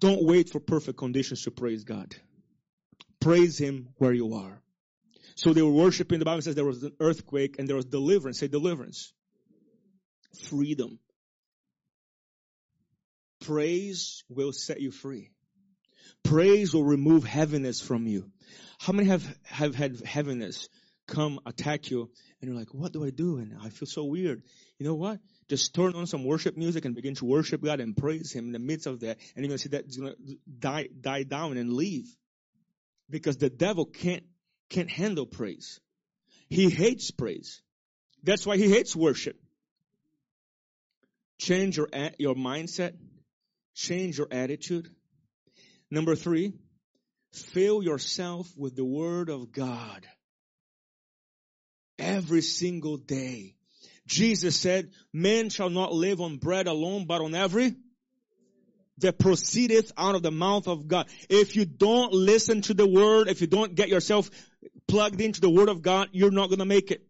Don't 0.03 0.25
wait 0.25 0.51
for 0.51 0.59
perfect 0.59 0.99
conditions 0.99 1.45
to 1.45 1.53
praise 1.53 1.85
God. 1.85 2.13
Praise 3.21 3.57
Him 3.57 3.91
where 3.99 4.13
you 4.13 4.35
are. 4.35 4.61
So 5.37 5.53
they 5.53 5.63
were 5.63 5.71
worshiping, 5.71 6.19
the 6.19 6.25
Bible 6.25 6.43
says 6.43 6.57
there 6.57 6.65
was 6.65 6.83
an 6.83 6.97
earthquake 6.99 7.61
and 7.61 7.69
there 7.69 7.77
was 7.77 7.85
deliverance. 7.85 8.41
Say 8.41 8.49
deliverance 8.49 9.13
freedom. 10.49 10.99
Praise 13.43 14.25
will 14.29 14.53
set 14.53 14.81
you 14.81 14.91
free. 14.91 15.31
Praise 16.25 16.75
will 16.75 16.85
remove 16.85 17.23
heaviness 17.23 17.81
from 17.81 18.09
you. 18.09 18.29
How 18.81 18.93
many 18.93 19.09
have, 19.09 19.25
have 19.45 19.77
had 19.77 20.01
heaviness 20.05 20.69
come 21.07 21.39
attack 21.47 21.93
you 21.93 22.11
and 22.41 22.51
you're 22.51 22.59
like, 22.59 22.75
what 22.75 22.93
do 22.93 23.05
I 23.05 23.11
do? 23.11 23.37
And 23.37 23.57
I 23.63 23.69
feel 23.69 23.87
so 23.87 24.03
weird. 24.03 24.43
You 24.79 24.87
know 24.87 24.97
what? 24.97 25.21
Just 25.53 25.75
turn 25.75 25.95
on 25.97 26.07
some 26.07 26.25
worship 26.25 26.57
music 26.57 26.87
and 26.87 26.95
begin 26.95 27.15
to 27.17 27.27
worship 27.27 27.63
God 27.63 27.79
and 27.79 27.95
praise 27.95 28.33
Him 28.33 28.47
in 28.47 28.53
the 28.53 28.59
midst 28.59 28.87
of 28.87 29.01
that. 29.01 29.19
And 29.37 29.45
you're 29.45 29.49
going 29.49 29.59
to 29.59 29.63
see 29.63 29.69
that 29.69 29.85
it's 29.85 29.99
going 29.99 30.15
to 30.15 30.37
die, 30.59 30.89
die 30.99 31.25
down 31.25 31.59
and 31.59 31.75
leave. 31.75 32.07
Because 33.11 33.37
the 33.37 33.51
devil 33.51 33.85
can't, 33.85 34.23
can't 34.71 34.89
handle 34.89 35.27
praise. 35.27 35.79
He 36.49 36.71
hates 36.71 37.11
praise. 37.11 37.61
That's 38.23 38.47
why 38.47 38.57
he 38.57 38.71
hates 38.71 38.97
worship. 38.97 39.37
Change 41.37 41.77
your, 41.77 41.89
your 42.17 42.35
mindset. 42.35 42.95
Change 43.75 44.17
your 44.17 44.29
attitude. 44.31 44.89
Number 45.91 46.15
three, 46.15 46.55
fill 47.31 47.83
yourself 47.83 48.51
with 48.57 48.75
the 48.75 48.87
Word 48.87 49.29
of 49.29 49.53
God. 49.53 50.07
Every 51.99 52.41
single 52.41 52.97
day. 52.97 53.55
Jesus 54.07 54.57
said, 54.57 54.91
man 55.13 55.49
shall 55.49 55.71
not 55.71 55.93
live 55.93 56.21
on 56.21 56.39
bread 56.39 56.67
alone, 56.67 57.07
but 57.07 57.21
on 57.21 57.35
every 57.35 57.77
that 58.99 59.19
proceedeth 59.19 59.93
out 59.97 60.15
of 60.15 60.23
the 60.23 60.31
mouth 60.31 60.69
of 60.69 60.87
God. 60.87 61.09
If 61.29 61.57
you 61.57 61.65
don't 61.65 62.13
listen 62.13 62.63
to 62.63 62.75
the 62.75 62.87
Word, 62.87 63.29
if 63.29 63.41
you 63.41 63.47
don't 63.47 63.75
get 63.75 63.89
yourself 63.89 64.31
plugged 64.87 65.21
into 65.21 65.41
the 65.41 65.51
Word 65.51 65.69
of 65.69 65.83
God, 65.83 66.09
you're 66.13 66.31
not 66.31 66.51
gonna 66.51 66.65
make 66.65 66.91
it. 66.91 67.05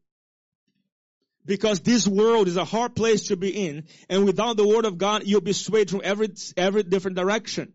Because 1.44 1.81
this 1.81 2.07
world 2.07 2.46
is 2.46 2.57
a 2.57 2.64
hard 2.64 2.94
place 2.94 3.28
to 3.28 3.37
be 3.37 3.50
in, 3.50 3.85
and 4.09 4.24
without 4.24 4.57
the 4.57 4.66
word 4.66 4.85
of 4.85 4.96
God, 4.96 5.24
you'll 5.26 5.40
be 5.40 5.52
swayed 5.52 5.90
from 5.90 6.00
every, 6.05 6.28
every 6.57 6.85
different 6.85 7.16
direction. 7.16 7.72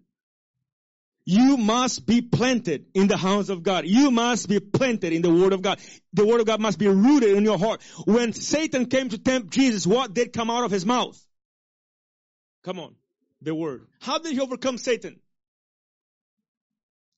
You 1.29 1.57
must 1.57 2.05
be 2.05 2.21
planted 2.21 2.85
in 2.93 3.07
the 3.07 3.17
house 3.17 3.49
of 3.49 3.61
God. 3.61 3.85
You 3.85 4.11
must 4.11 4.47
be 4.47 4.61
planted 4.61 5.11
in 5.11 5.21
the 5.21 5.29
word 5.29 5.51
of 5.51 5.61
God. 5.61 5.77
The 6.13 6.25
word 6.25 6.39
of 6.39 6.47
God 6.47 6.61
must 6.61 6.79
be 6.79 6.87
rooted 6.87 7.35
in 7.35 7.43
your 7.43 7.59
heart. 7.59 7.81
When 8.05 8.31
Satan 8.31 8.85
came 8.85 9.09
to 9.09 9.17
tempt 9.17 9.51
Jesus, 9.51 9.85
what 9.85 10.13
did 10.13 10.31
come 10.31 10.49
out 10.49 10.63
of 10.63 10.71
his 10.71 10.85
mouth? 10.85 11.21
Come 12.63 12.79
on. 12.79 12.95
The 13.41 13.53
word. 13.53 13.87
How 13.99 14.19
did 14.19 14.31
he 14.31 14.39
overcome 14.39 14.77
Satan? 14.77 15.19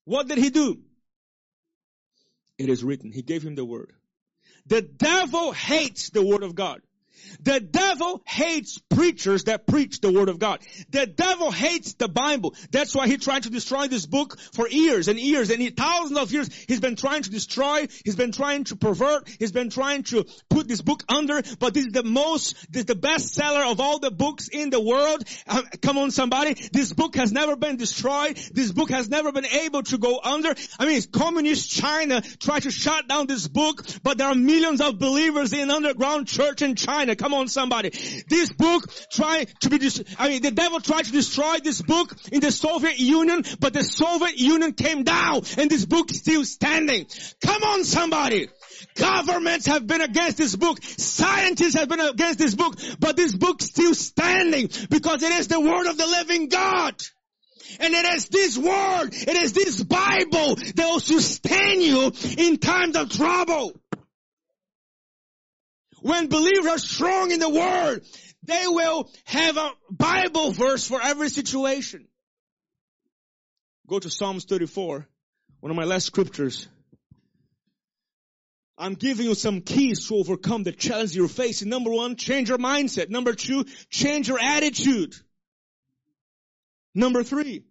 What 0.06 0.28
did 0.28 0.40
he 0.40 0.50
do? 0.50 0.80
It 2.58 2.70
is 2.70 2.84
written. 2.84 3.12
He 3.12 3.22
gave 3.22 3.44
him 3.44 3.54
the 3.54 3.64
word. 3.64 3.94
The 4.66 4.82
devil 4.82 5.52
hates 5.52 6.10
the 6.10 6.26
word 6.26 6.42
of 6.42 6.56
God. 6.56 6.82
The 7.42 7.60
devil 7.60 8.22
hates 8.26 8.80
preachers 8.90 9.46
that 9.46 9.68
preach 9.68 10.02
the 10.02 10.12
word 10.12 10.30
of 10.30 10.40
God. 10.40 10.60
The 10.90 11.08
devil 11.08 11.52
hates 11.52 11.94
the 11.94 12.08
Bible. 12.08 12.56
That's 12.72 12.96
why 12.96 13.08
he 13.08 13.18
tried 13.18 13.44
to 13.44 13.50
destroy 13.50 13.88
this 13.88 14.06
book 14.06 14.40
for 14.54 14.68
years 14.68 15.08
and 15.08 15.20
years 15.20 15.50
and 15.50 15.76
thousands 15.76 16.20
of 16.20 16.32
years. 16.32 16.50
He's 16.68 16.80
been 16.80 16.96
trying 16.96 17.24
to 17.24 17.30
destroy. 17.30 17.88
He's 18.04 18.16
been 18.16 18.32
trying 18.32 18.66
to 18.66 18.76
pervert. 18.76 19.28
He's 19.40 19.52
been 19.52 19.70
trying 19.70 20.04
to 20.04 20.26
put 20.50 20.68
this 20.68 20.82
book 20.82 21.04
under. 21.10 21.42
But 21.60 21.74
this 21.74 21.86
is 21.86 21.92
the 21.94 22.04
most, 22.04 22.72
this 22.72 22.82
is 22.82 22.86
the 22.86 22.96
best 22.96 23.34
seller 23.34 23.64
of 23.66 23.80
all 23.80 24.00
the 24.00 24.12
books 24.12 24.50
in 24.50 24.70
the 24.70 24.82
world. 24.82 25.24
Um, 25.48 25.64
come 25.82 25.98
on 25.98 26.12
somebody. 26.12 26.56
This 26.72 26.94
book 26.94 27.16
has 27.16 27.32
never 27.32 27.56
been 27.56 27.78
destroyed. 27.78 28.38
This 28.54 28.72
book 28.72 28.90
has 28.90 29.10
never 29.10 29.32
been 29.32 29.46
able 29.46 29.84
to 29.84 29.98
go 29.98 30.20
under. 30.24 30.54
I 30.80 30.86
mean, 30.86 31.02
communist 31.12 31.72
China 31.72 32.22
tried 32.40 32.64
to 32.64 32.72
shut 32.72 33.08
down 33.08 33.28
this 33.28 33.48
book, 33.48 33.86
but 34.04 34.18
there 34.18 34.28
are 34.28 34.36
millions 34.36 34.82
of 34.82 35.00
believers 35.00 35.54
in 35.54 35.70
underground 35.70 36.28
church 36.28 36.62
in 36.62 36.76
China. 36.76 37.09
Come 37.16 37.34
on 37.34 37.48
somebody. 37.48 37.90
This 38.28 38.52
book 38.52 38.84
tried 39.12 39.48
to 39.62 39.70
be, 39.70 39.80
I 40.18 40.30
mean, 40.30 40.42
the 40.42 40.52
devil 40.52 40.80
tried 40.80 41.06
to 41.06 41.12
destroy 41.12 41.58
this 41.64 41.82
book 41.82 42.16
in 42.32 42.42
the 42.42 42.52
Soviet 42.52 43.00
Union, 43.00 43.44
but 43.60 43.74
the 43.74 43.84
Soviet 43.84 44.38
Union 44.38 44.74
came 44.74 45.04
down 45.04 45.42
and 45.58 45.70
this 45.70 45.86
book 45.86 46.12
is 46.12 46.20
still 46.20 46.46
standing. 46.46 47.06
Come 47.44 47.64
on 47.64 47.84
somebody. 47.84 48.50
Governments 48.96 49.66
have 49.68 49.88
been 49.88 50.02
against 50.02 50.38
this 50.38 50.56
book. 50.56 50.80
Scientists 50.82 51.76
have 51.76 51.90
been 51.90 52.00
against 52.00 52.40
this 52.40 52.56
book, 52.56 52.76
but 53.00 53.16
this 53.16 53.36
book 53.36 53.62
still 53.62 53.94
standing 53.94 54.70
because 54.90 55.24
it 55.24 55.32
is 55.32 55.48
the 55.48 55.60
word 55.60 55.88
of 55.88 55.98
the 55.98 56.08
living 56.08 56.50
God. 56.50 56.96
And 57.80 57.94
it 57.94 58.06
is 58.06 58.26
this 58.30 58.58
word, 58.58 59.10
it 59.14 59.38
is 59.38 59.54
this 59.54 59.84
Bible 59.84 60.56
that 60.56 60.76
will 60.78 61.00
sustain 61.00 61.82
you 61.82 62.12
in 62.38 62.58
times 62.58 62.96
of 62.96 63.10
trouble. 63.10 63.80
When 66.02 66.28
believers 66.28 66.72
are 66.72 66.78
strong 66.78 67.32
in 67.32 67.40
the 67.40 67.50
word, 67.50 68.04
they 68.44 68.64
will 68.68 69.10
have 69.26 69.58
a 69.58 69.72
Bible 69.92 70.52
verse 70.52 70.88
for 70.88 71.02
every 71.02 71.30
situation. 71.30 72.08
Go 73.88 74.00
to 74.00 74.10
Psalms 74.10 74.46
34, 74.46 75.08
one 75.60 75.70
of 75.72 75.76
my 75.76 75.84
last 75.84 76.06
scriptures. 76.06 76.68
I'm 78.78 78.94
giving 78.94 79.26
you 79.26 79.36
some 79.36 79.62
keys 79.62 80.08
to 80.08 80.16
overcome 80.16 80.64
the 80.64 80.72
challenge 80.72 81.14
you're 81.14 81.28
facing. 81.28 81.68
Number 81.68 81.92
one, 81.92 82.16
change 82.16 82.48
your 82.48 82.60
mindset. 82.60 83.10
Number 83.10 83.34
two, 83.34 83.66
change 83.90 84.30
your 84.30 84.40
attitude. 84.40 85.16
Number 86.96 87.24
three, 87.24 87.66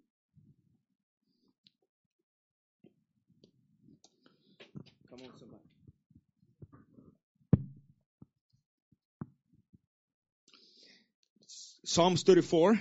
Psalms 11.91 12.23
34, 12.23 12.79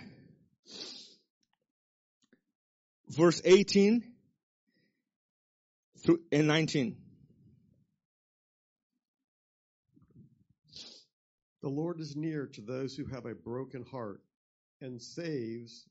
verse 3.07 3.41
18 3.45 4.03
through 6.03 6.19
and 6.29 6.45
19. 6.45 6.97
The 11.61 11.69
Lord 11.69 12.01
is 12.01 12.17
near 12.17 12.47
to 12.47 12.61
those 12.61 12.97
who 12.97 13.05
have 13.05 13.25
a 13.25 13.33
broken 13.33 13.85
heart 13.89 14.19
and 14.81 15.01
saves 15.01 15.85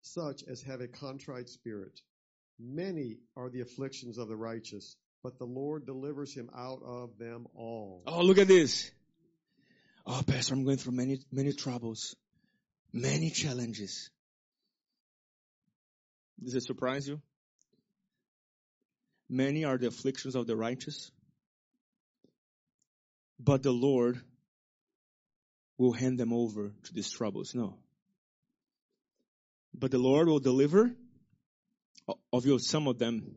such 0.00 0.42
as 0.48 0.62
have 0.62 0.80
a 0.80 0.88
contrite 0.88 1.50
spirit. 1.50 2.00
Many 2.58 3.18
are 3.36 3.50
the 3.50 3.60
afflictions 3.60 4.16
of 4.16 4.28
the 4.28 4.36
righteous, 4.36 4.96
but 5.22 5.38
the 5.38 5.44
Lord 5.44 5.84
delivers 5.84 6.32
him 6.32 6.48
out 6.56 6.80
of 6.82 7.18
them 7.18 7.46
all. 7.54 8.04
Oh, 8.06 8.22
look 8.22 8.38
at 8.38 8.48
this. 8.48 8.90
Oh, 10.06 10.22
Pastor, 10.24 10.54
I'm 10.54 10.64
going 10.64 10.76
through 10.76 10.92
many, 10.92 11.18
many 11.32 11.52
troubles, 11.52 12.14
many 12.92 13.30
challenges. 13.30 14.08
Does 16.42 16.54
it 16.54 16.62
surprise 16.62 17.08
you? 17.08 17.20
Many 19.28 19.64
are 19.64 19.76
the 19.76 19.88
afflictions 19.88 20.36
of 20.36 20.46
the 20.46 20.54
righteous, 20.56 21.10
but 23.40 23.64
the 23.64 23.72
Lord 23.72 24.20
will 25.76 25.92
hand 25.92 26.20
them 26.20 26.32
over 26.32 26.72
to 26.84 26.94
these 26.94 27.10
troubles. 27.10 27.54
No. 27.54 27.76
But 29.74 29.90
the 29.90 29.98
Lord 29.98 30.28
will 30.28 30.38
deliver 30.38 30.94
of 32.32 32.46
you 32.46 32.60
some 32.60 32.86
of 32.86 32.98
them. 32.98 33.34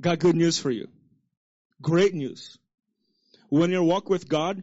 Got 0.00 0.20
good 0.20 0.34
news 0.34 0.58
for 0.58 0.70
you. 0.70 0.88
Great 1.82 2.14
news. 2.14 2.58
When 3.48 3.70
you 3.70 3.82
walk 3.82 4.08
with 4.08 4.28
God, 4.28 4.62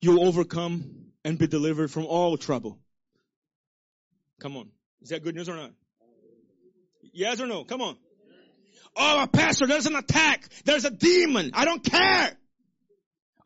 you'll 0.00 0.26
overcome 0.26 1.06
and 1.24 1.38
be 1.38 1.46
delivered 1.46 1.90
from 1.90 2.06
all 2.06 2.36
trouble. 2.36 2.78
Come 4.40 4.56
on. 4.56 4.70
Is 5.02 5.10
that 5.10 5.22
good 5.22 5.34
news 5.34 5.48
or 5.48 5.56
not? 5.56 5.72
Yes 7.12 7.40
or 7.40 7.46
no? 7.46 7.64
Come 7.64 7.82
on. 7.82 7.96
Oh, 8.96 9.26
pastor, 9.32 9.66
there's 9.66 9.86
an 9.86 9.96
attack. 9.96 10.48
There's 10.64 10.84
a 10.84 10.90
demon. 10.90 11.50
I 11.54 11.64
don't 11.64 11.82
care. 11.82 12.36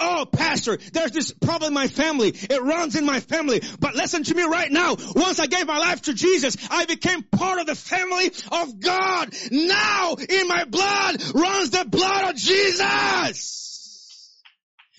Oh, 0.00 0.26
pastor, 0.30 0.78
there's 0.92 1.12
this 1.12 1.32
problem 1.32 1.68
in 1.68 1.74
my 1.74 1.88
family. 1.88 2.28
It 2.28 2.62
runs 2.62 2.96
in 2.96 3.04
my 3.04 3.20
family. 3.20 3.62
But 3.78 3.94
listen 3.94 4.24
to 4.24 4.34
me 4.34 4.42
right 4.42 4.70
now. 4.70 4.96
Once 5.14 5.38
I 5.38 5.46
gave 5.46 5.66
my 5.66 5.78
life 5.78 6.02
to 6.02 6.14
Jesus, 6.14 6.56
I 6.70 6.84
became 6.86 7.22
part 7.22 7.60
of 7.60 7.66
the 7.66 7.74
family 7.74 8.32
of 8.52 8.80
God. 8.80 9.34
Now 9.50 10.14
in 10.14 10.48
my 10.48 10.64
blood 10.64 11.22
runs 11.34 11.70
the 11.70 11.84
blood 11.88 12.30
of 12.30 12.36
Jesus. 12.36 13.64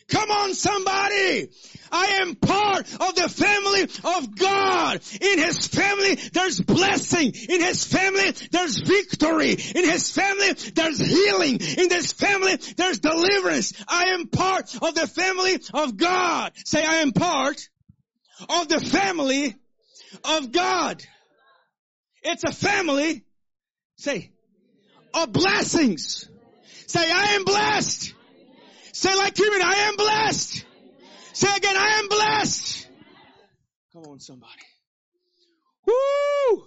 Come 0.08 0.30
on 0.30 0.54
somebody! 0.54 1.50
I 1.92 2.06
am 2.22 2.36
part 2.36 2.82
of 2.82 3.16
the 3.16 3.28
family 3.30 3.55
of 4.04 4.36
God. 4.36 5.02
In 5.22 5.40
His 5.40 5.68
family, 5.68 6.16
there's 6.34 6.60
blessing. 6.60 7.34
In 7.50 7.62
His 7.62 7.86
family, 7.86 8.32
there's 8.52 8.78
victory. 8.78 9.52
In 9.52 9.90
His 9.90 10.12
family, 10.12 10.54
there's 10.74 11.00
healing. 11.00 11.60
In 11.60 11.90
His 11.90 12.12
family, 12.12 12.58
there's 12.78 13.00
deliverance. 13.00 13.74
I 13.88 14.06
am 14.10 14.28
part 14.28 14.76
of 14.82 14.96
the 14.96 15.08
family 15.08 15.60
of 15.74 15.98
God. 15.98 16.52
Say, 16.66 16.84
I 16.84 16.98
am 16.98 17.12
part 17.12 17.70
of 18.50 18.68
the 18.68 18.80
family 18.80 19.56
of 20.24 20.52
God. 20.52 21.04
It's 22.24 22.44
a 22.44 22.52
family, 22.52 23.24
say, 23.98 24.32
of 25.14 25.32
blessings. 25.32 26.28
Say, 26.88 27.12
I 27.12 27.34
am 27.34 27.46
blessed. 27.46 28.14
Say 28.94 29.16
like 29.16 29.36
Truman, 29.36 29.62
I 29.62 29.76
am 29.90 29.96
blessed. 29.96 30.66
Say 31.34 31.56
again, 31.56 31.76
I 31.78 32.00
am 32.00 32.08
blessed. 32.08 32.85
Come 33.96 34.12
on, 34.12 34.20
somebody. 34.20 34.52
Woo! 35.88 36.64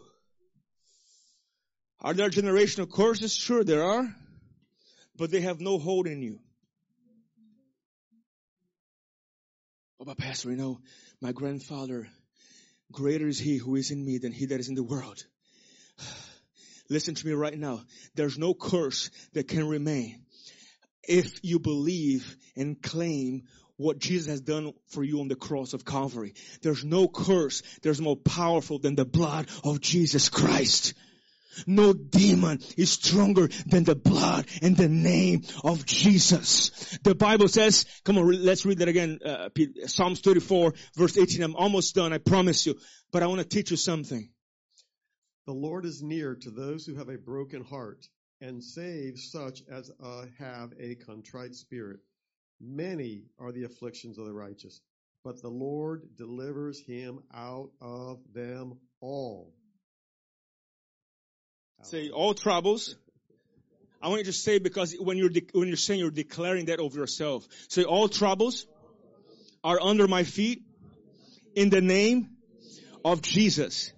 Are 2.01 2.15
there 2.15 2.31
generational 2.31 2.91
curses? 2.91 3.35
Sure 3.35 3.63
there 3.63 3.85
are. 3.85 4.09
But 5.15 5.31
they 5.31 5.43
have 5.43 5.61
no 5.61 5.79
hold 5.79 6.07
in 6.07 6.23
you. 6.23 6.39
Oh, 10.01 10.07
but 10.07 10.17
Pastor, 10.17 10.51
you 10.51 10.57
know, 10.57 10.81
my 11.21 11.33
grandfather, 11.33 12.09
greater 12.91 13.29
is 13.29 13.39
he 13.39 13.59
who 13.59 13.77
is 13.77 13.91
in 13.91 14.03
me 14.03 14.17
than 14.17 14.33
he 14.33 14.47
that 14.47 14.61
is 14.61 14.71
in 14.71 14.75
the 14.75 14.83
world. 14.83 15.23
Listen 16.89 17.15
to 17.15 17.27
me 17.27 17.35
right 17.35 17.59
now. 17.59 17.83
There's 18.15 18.39
no 18.39 18.55
curse 18.55 19.11
that 19.35 19.49
can 19.49 19.69
remain 19.69 20.25
if 21.03 21.41
you 21.43 21.59
believe 21.59 22.39
and 22.57 22.83
claim 22.83 23.43
what 23.79 23.99
Jesus 23.99 24.29
has 24.29 24.41
done 24.43 24.75
for 24.89 25.03
you 25.03 25.21
on 25.21 25.29
the 25.29 25.37
cross 25.37 25.73
of 25.73 25.87
Calvary. 25.87 26.35
There's 26.61 26.85
no 26.85 27.09
curse 27.09 27.63
there's 27.83 28.01
more 28.01 28.17
powerful 28.17 28.79
than 28.79 28.95
the 28.95 29.05
blood 29.05 29.49
of 29.65 29.81
Jesus 29.81 30.29
Christ. 30.29 30.95
No 31.67 31.93
demon 31.93 32.61
is 32.77 32.93
stronger 32.93 33.49
than 33.67 33.85
the 33.85 33.97
blood 33.97 34.47
and 34.63 34.77
the 34.77 34.89
name 34.89 35.43
of 35.65 35.85
Jesus. 35.87 36.99
The 37.03 37.15
Bible 37.15 37.49
says, 37.49 37.87
come 38.05 38.19
on, 38.19 38.45
let's 38.45 38.65
read 38.65 38.79
that 38.79 38.89
again. 38.89 39.19
Uh, 39.25 39.49
Psalms 39.87 40.21
34 40.21 40.75
verse 40.97 41.17
18. 41.17 41.43
I'm 41.43 41.57
almost 41.57 41.95
done. 41.95 42.13
I 42.13 42.19
promise 42.19 42.67
you. 42.67 42.79
But 43.11 43.23
I 43.23 43.27
want 43.27 43.41
to 43.41 43.49
teach 43.49 43.71
you 43.71 43.77
something. 43.77 44.29
The 45.47 45.55
Lord 45.55 45.87
is 45.87 46.03
near 46.03 46.35
to 46.35 46.51
those 46.51 46.85
who 46.85 46.97
have 46.97 47.09
a 47.09 47.17
broken 47.17 47.65
heart 47.65 48.07
and 48.41 48.63
save 48.63 49.19
such 49.19 49.63
as 49.71 49.91
uh, 50.03 50.27
have 50.39 50.73
a 50.79 50.95
contrite 50.95 51.55
spirit. 51.55 52.01
Many 52.61 53.25
are 53.39 53.53
the 53.53 53.65
afflictions 53.65 54.19
of 54.19 54.27
the 54.27 54.33
righteous, 54.33 54.81
but 55.25 55.41
the 55.41 55.49
Lord 55.49 56.17
delivers 56.17 56.81
him 56.81 57.21
out 57.35 57.71
of 57.81 58.19
them 58.33 58.79
all. 59.01 59.55
Say 61.83 62.11
all 62.11 62.35
troubles. 62.35 62.97
I 64.03 64.09
want 64.09 64.21
you 64.21 64.25
to 64.27 64.33
say 64.33 64.59
because 64.59 64.95
when 64.99 65.17
you're 65.17 65.29
de- 65.29 65.47
when 65.53 65.69
you're 65.69 65.77
saying 65.77 66.01
you're 66.01 66.11
declaring 66.11 66.67
that 66.67 66.81
over 66.81 66.99
yourself. 66.99 67.47
Say 67.69 67.85
all 67.85 68.09
troubles 68.09 68.67
are 69.63 69.81
under 69.81 70.07
my 70.09 70.25
feet 70.25 70.63
in 71.55 71.71
the 71.71 71.81
name 71.81 72.31
of 73.05 73.23
Jesus. 73.23 73.93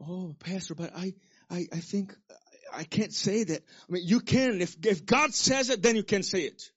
Oh, 0.00 0.34
pastor, 0.38 0.74
but 0.74 0.92
I 0.96 1.14
I 1.50 1.66
I 1.72 1.78
think 1.78 2.14
I 2.72 2.84
can't 2.84 3.12
say 3.12 3.44
that. 3.44 3.62
I 3.88 3.92
mean, 3.92 4.02
you 4.04 4.20
can. 4.20 4.60
If, 4.60 4.76
if 4.84 5.06
God 5.06 5.32
says 5.32 5.70
it, 5.70 5.82
then 5.82 5.96
you 5.96 6.02
can 6.02 6.22
say 6.22 6.42
it. 6.42 6.70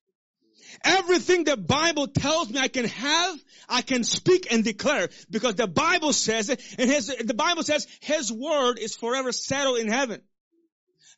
Everything 0.84 1.44
the 1.44 1.58
Bible 1.58 2.08
tells 2.08 2.50
me 2.50 2.60
I 2.60 2.68
can 2.68 2.86
have, 2.86 3.40
I 3.70 3.82
can 3.82 4.04
speak 4.04 4.52
and 4.52 4.64
declare 4.64 5.10
because 5.30 5.56
the 5.56 5.68
Bible 5.68 6.14
says 6.14 6.50
it 6.50 6.62
and 6.78 6.90
his, 6.90 7.08
the 7.08 7.34
Bible 7.34 7.64
says 7.64 7.88
His 8.00 8.32
word 8.32 8.80
is 8.80 8.96
forever 8.96 9.32
settled 9.32 9.80
in 9.80 9.88
heaven. 9.88 10.22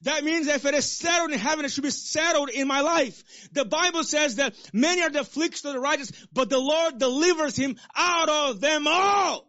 That 0.04 0.24
means 0.24 0.48
if 0.48 0.66
it 0.66 0.74
is 0.74 0.90
settled 0.90 1.32
in 1.32 1.40
heaven, 1.40 1.66
it 1.66 1.72
should 1.72 1.84
be 1.84 1.90
settled 1.90 2.50
in 2.50 2.68
my 2.68 2.82
life. 2.82 3.22
The 3.52 3.66
Bible 3.66 4.06
says 4.06 4.36
that 4.36 4.56
many 4.72 5.02
are 5.02 5.10
the 5.10 5.22
afflictions 5.22 5.66
of 5.66 5.74
the 5.74 5.80
righteous, 5.80 6.12
but 6.32 6.50
the 6.50 6.60
Lord 6.60 7.00
delivers 7.00 7.56
him 7.58 7.76
out 7.96 8.30
of 8.30 8.62
them 8.62 8.88
all. 8.88 9.49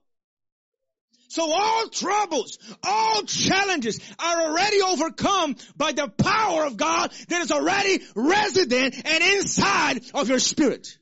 So 1.30 1.48
all 1.52 1.86
troubles, 1.86 2.58
all 2.82 3.22
challenges 3.22 4.00
are 4.18 4.48
already 4.48 4.82
overcome 4.82 5.54
by 5.76 5.92
the 5.92 6.08
power 6.08 6.64
of 6.64 6.76
God 6.76 7.12
that 7.28 7.42
is 7.42 7.52
already 7.52 8.02
resident 8.16 8.96
and 9.06 9.22
inside 9.38 10.00
of 10.12 10.28
your 10.28 10.40
spirit. 10.40 10.98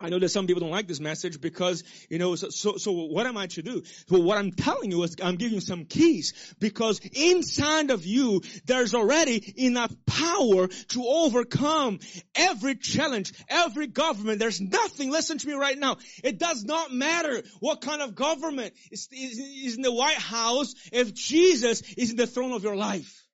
I 0.00 0.10
know 0.10 0.20
that 0.20 0.28
some 0.28 0.46
people 0.46 0.60
don't 0.60 0.70
like 0.70 0.86
this 0.86 1.00
message 1.00 1.40
because, 1.40 1.82
you 2.08 2.18
know, 2.18 2.36
so, 2.36 2.50
so, 2.50 2.76
so, 2.76 2.92
what 2.92 3.26
am 3.26 3.36
I 3.36 3.48
to 3.48 3.62
do? 3.62 3.82
Well, 4.08 4.22
what 4.22 4.38
I'm 4.38 4.52
telling 4.52 4.92
you 4.92 5.02
is 5.02 5.16
I'm 5.20 5.34
giving 5.34 5.54
you 5.54 5.60
some 5.60 5.86
keys 5.86 6.54
because 6.60 7.00
inside 7.14 7.90
of 7.90 8.06
you, 8.06 8.42
there's 8.64 8.94
already 8.94 9.66
enough 9.66 9.92
power 10.06 10.68
to 10.68 11.04
overcome 11.04 11.98
every 12.36 12.76
challenge, 12.76 13.32
every 13.48 13.88
government. 13.88 14.38
There's 14.38 14.60
nothing, 14.60 15.10
listen 15.10 15.38
to 15.38 15.46
me 15.48 15.54
right 15.54 15.76
now. 15.76 15.96
It 16.22 16.38
does 16.38 16.64
not 16.64 16.92
matter 16.92 17.42
what 17.58 17.80
kind 17.80 18.00
of 18.00 18.14
government 18.14 18.74
is, 18.92 19.08
is, 19.10 19.38
is 19.38 19.76
in 19.76 19.82
the 19.82 19.92
White 19.92 20.18
House 20.18 20.74
if 20.92 21.12
Jesus 21.12 21.82
is 21.94 22.10
in 22.10 22.16
the 22.16 22.28
throne 22.28 22.52
of 22.52 22.62
your 22.62 22.76
life. 22.76 23.24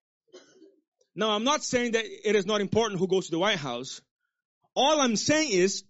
Now, 1.14 1.31
I'm 1.33 1.44
not 1.44 1.62
saying 1.62 1.92
that 1.92 2.07
it 2.07 2.37
is 2.37 2.46
not 2.46 2.62
important 2.62 3.00
who 3.00 3.07
goes 3.07 3.27
to 3.27 3.33
the 3.33 3.38
White 3.38 3.59
House. 3.59 4.00
All 4.74 5.00
I'm 5.00 5.16
saying 5.16 5.50
is 5.53 5.85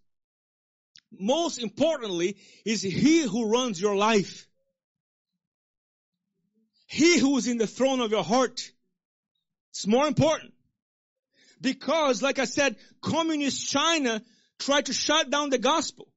most 1.20 1.58
importantly 1.58 2.36
is 2.64 2.82
he 2.82 3.22
who 3.22 3.50
runs 3.50 3.80
your 3.80 3.96
life. 3.96 4.46
He 6.86 7.18
who 7.18 7.36
is 7.38 7.46
in 7.46 7.58
the 7.58 7.66
throne 7.66 8.00
of 8.00 8.10
your 8.10 8.24
heart. 8.24 8.70
It's 9.70 9.86
more 9.86 10.06
important. 10.06 10.52
Because, 11.60 12.22
like 12.22 12.38
I 12.38 12.44
said, 12.44 12.76
communist 13.00 13.68
China 13.68 14.22
tried 14.58 14.86
to 14.86 14.92
shut 14.92 15.30
down 15.30 15.50
the 15.50 15.58
gospel. 15.58 16.08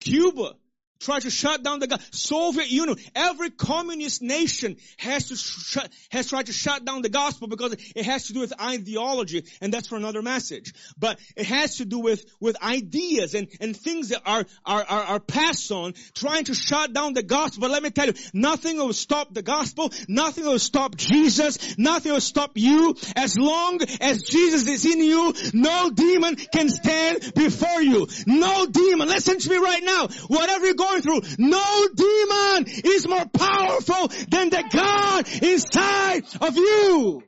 Cuba 0.00 0.54
try 1.00 1.20
to 1.20 1.30
shut 1.30 1.62
down 1.62 1.80
the 1.80 2.00
Soviet 2.10 2.70
Union. 2.70 2.96
Every 3.14 3.50
communist 3.50 4.22
nation 4.22 4.76
has 4.98 5.28
to 5.28 5.90
has 6.10 6.28
tried 6.28 6.46
to 6.46 6.52
shut 6.52 6.84
down 6.84 7.02
the 7.02 7.08
gospel 7.08 7.48
because 7.48 7.74
it 7.94 8.04
has 8.04 8.26
to 8.28 8.32
do 8.32 8.40
with 8.40 8.52
ideology, 8.60 9.44
and 9.60 9.72
that's 9.72 9.88
for 9.88 9.96
another 9.96 10.22
message. 10.22 10.72
But 10.98 11.18
it 11.36 11.46
has 11.46 11.76
to 11.76 11.84
do 11.84 11.98
with 11.98 12.24
with 12.40 12.62
ideas 12.62 13.34
and 13.34 13.48
and 13.60 13.76
things 13.76 14.10
that 14.10 14.22
are 14.24 14.44
are 14.64 14.84
are, 14.84 15.04
are 15.04 15.20
passed 15.20 15.70
on, 15.70 15.94
trying 16.14 16.44
to 16.44 16.54
shut 16.54 16.92
down 16.92 17.14
the 17.14 17.22
gospel. 17.22 17.62
But 17.62 17.70
let 17.70 17.82
me 17.82 17.90
tell 17.90 18.06
you, 18.06 18.14
nothing 18.32 18.76
will 18.78 18.92
stop 18.92 19.32
the 19.32 19.42
gospel. 19.42 19.92
Nothing 20.08 20.44
will 20.44 20.58
stop 20.58 20.96
Jesus. 20.96 21.78
Nothing 21.78 22.12
will 22.12 22.20
stop 22.20 22.52
you. 22.54 22.94
As 23.16 23.36
long 23.38 23.80
as 24.00 24.22
Jesus 24.22 24.66
is 24.66 24.84
in 24.84 25.02
you, 25.02 25.34
no 25.52 25.90
demon 25.90 26.36
can 26.36 26.68
stand 26.68 27.32
before 27.34 27.82
you. 27.82 28.06
No 28.26 28.66
demon. 28.66 29.08
Listen 29.08 29.38
to 29.38 29.50
me 29.50 29.56
right 29.56 29.82
now. 29.82 30.08
Whatever 30.28 30.66
you're 30.66 30.74
going 30.84 31.02
through. 31.02 31.20
No 31.38 31.88
demon 31.94 32.66
is 32.84 33.08
more 33.08 33.26
powerful 33.26 34.08
than 34.28 34.50
the 34.50 34.64
God 34.70 35.42
inside 35.42 36.24
of 36.40 36.56
you. 36.56 37.22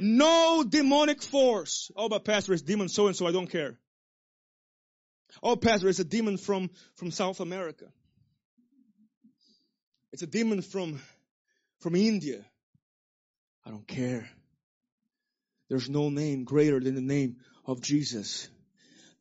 No 0.00 0.64
demonic 0.68 1.22
force. 1.22 1.90
Oh, 1.96 2.08
but 2.08 2.24
pastor, 2.24 2.52
it's 2.52 2.62
demon 2.62 2.88
so 2.88 3.06
and 3.06 3.16
so, 3.16 3.26
I 3.26 3.32
don't 3.32 3.50
care. 3.50 3.78
Oh, 5.42 5.56
pastor, 5.56 5.88
it's 5.88 5.98
a 5.98 6.04
demon 6.04 6.36
from, 6.38 6.70
from 6.96 7.10
South 7.10 7.40
America. 7.40 7.86
It's 10.12 10.22
a 10.22 10.26
demon 10.26 10.60
from, 10.60 11.00
from 11.80 11.94
India. 11.94 12.44
I 13.64 13.70
don't 13.70 13.86
care. 13.86 14.28
There's 15.68 15.88
no 15.88 16.10
name 16.10 16.44
greater 16.44 16.80
than 16.80 16.94
the 16.94 17.00
name 17.00 17.36
of 17.64 17.80
Jesus. 17.80 18.48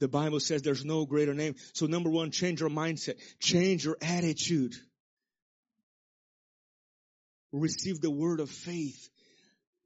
The 0.02 0.08
Bible 0.08 0.40
says 0.40 0.64
there's 0.64 0.84
no 0.84 1.06
greater 1.06 1.36
name. 1.36 1.54
So 1.74 1.86
number 1.86 2.10
one, 2.10 2.32
change 2.32 2.60
your 2.60 2.72
mindset. 2.72 3.20
Change 3.40 3.86
your 3.86 3.98
attitude. 4.02 4.74
Receive 7.52 8.02
the 8.02 8.10
word 8.10 8.40
of 8.40 8.50
faith. 8.50 9.10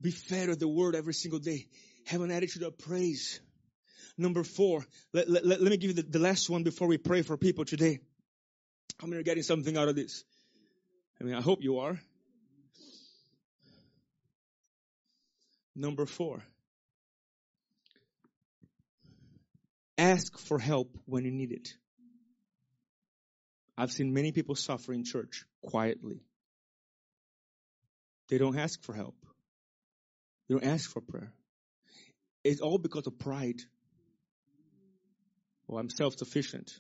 Be 0.02 0.12
fed 0.12 0.48
with 0.48 0.60
the 0.60 0.70
word 0.70 0.96
every 0.96 1.14
single 1.14 1.40
day. 1.40 1.68
Have 2.06 2.22
an 2.22 2.32
attitude 2.32 2.64
of 2.64 2.78
praise. 2.78 3.42
Number 4.18 4.46
four, 4.46 4.86
let, 5.12 5.30
let, 5.30 5.46
let 5.46 5.62
me 5.62 5.76
give 5.76 5.90
you 5.90 6.02
the, 6.02 6.04
the 6.04 6.20
last 6.20 6.50
one 6.50 6.64
before 6.64 6.88
we 6.88 6.98
pray 6.98 7.22
for 7.22 7.36
people 7.36 7.66
today. 7.66 8.00
How 8.98 9.08
many 9.08 9.20
are 9.20 9.24
getting 9.24 9.44
something 9.44 9.76
out 9.76 9.90
of 9.90 9.98
this? 9.98 10.24
I 11.20 11.26
mean, 11.26 11.36
I 11.36 11.42
hope 11.42 11.62
you 11.62 11.80
are. 11.80 12.00
Number 15.76 16.06
four, 16.06 16.42
Ask 19.98 20.38
for 20.38 20.60
help 20.60 20.98
when 21.06 21.26
you 21.26 21.32
need 21.32 21.52
it. 21.52 21.74
I've 23.78 23.92
seen 23.92 24.14
many 24.14 24.32
people 24.32 24.56
suffer 24.56 24.94
in 24.94 25.04
church 25.04 25.46
quietly. 25.62 26.22
They 28.30 28.38
don't 28.38 28.58
ask 28.58 28.84
for 28.84 28.94
help. 28.94 29.16
They 30.48 30.56
don't 30.56 30.64
ask 30.64 30.90
for 30.90 31.02
prayer. 31.02 31.32
It's 32.44 32.62
all 32.62 32.78
because 32.78 33.08
of 33.08 33.18
pride. 33.18 33.62
Well, 35.68 35.80
I'm 35.80 35.90
self-sufficient. 35.90 36.72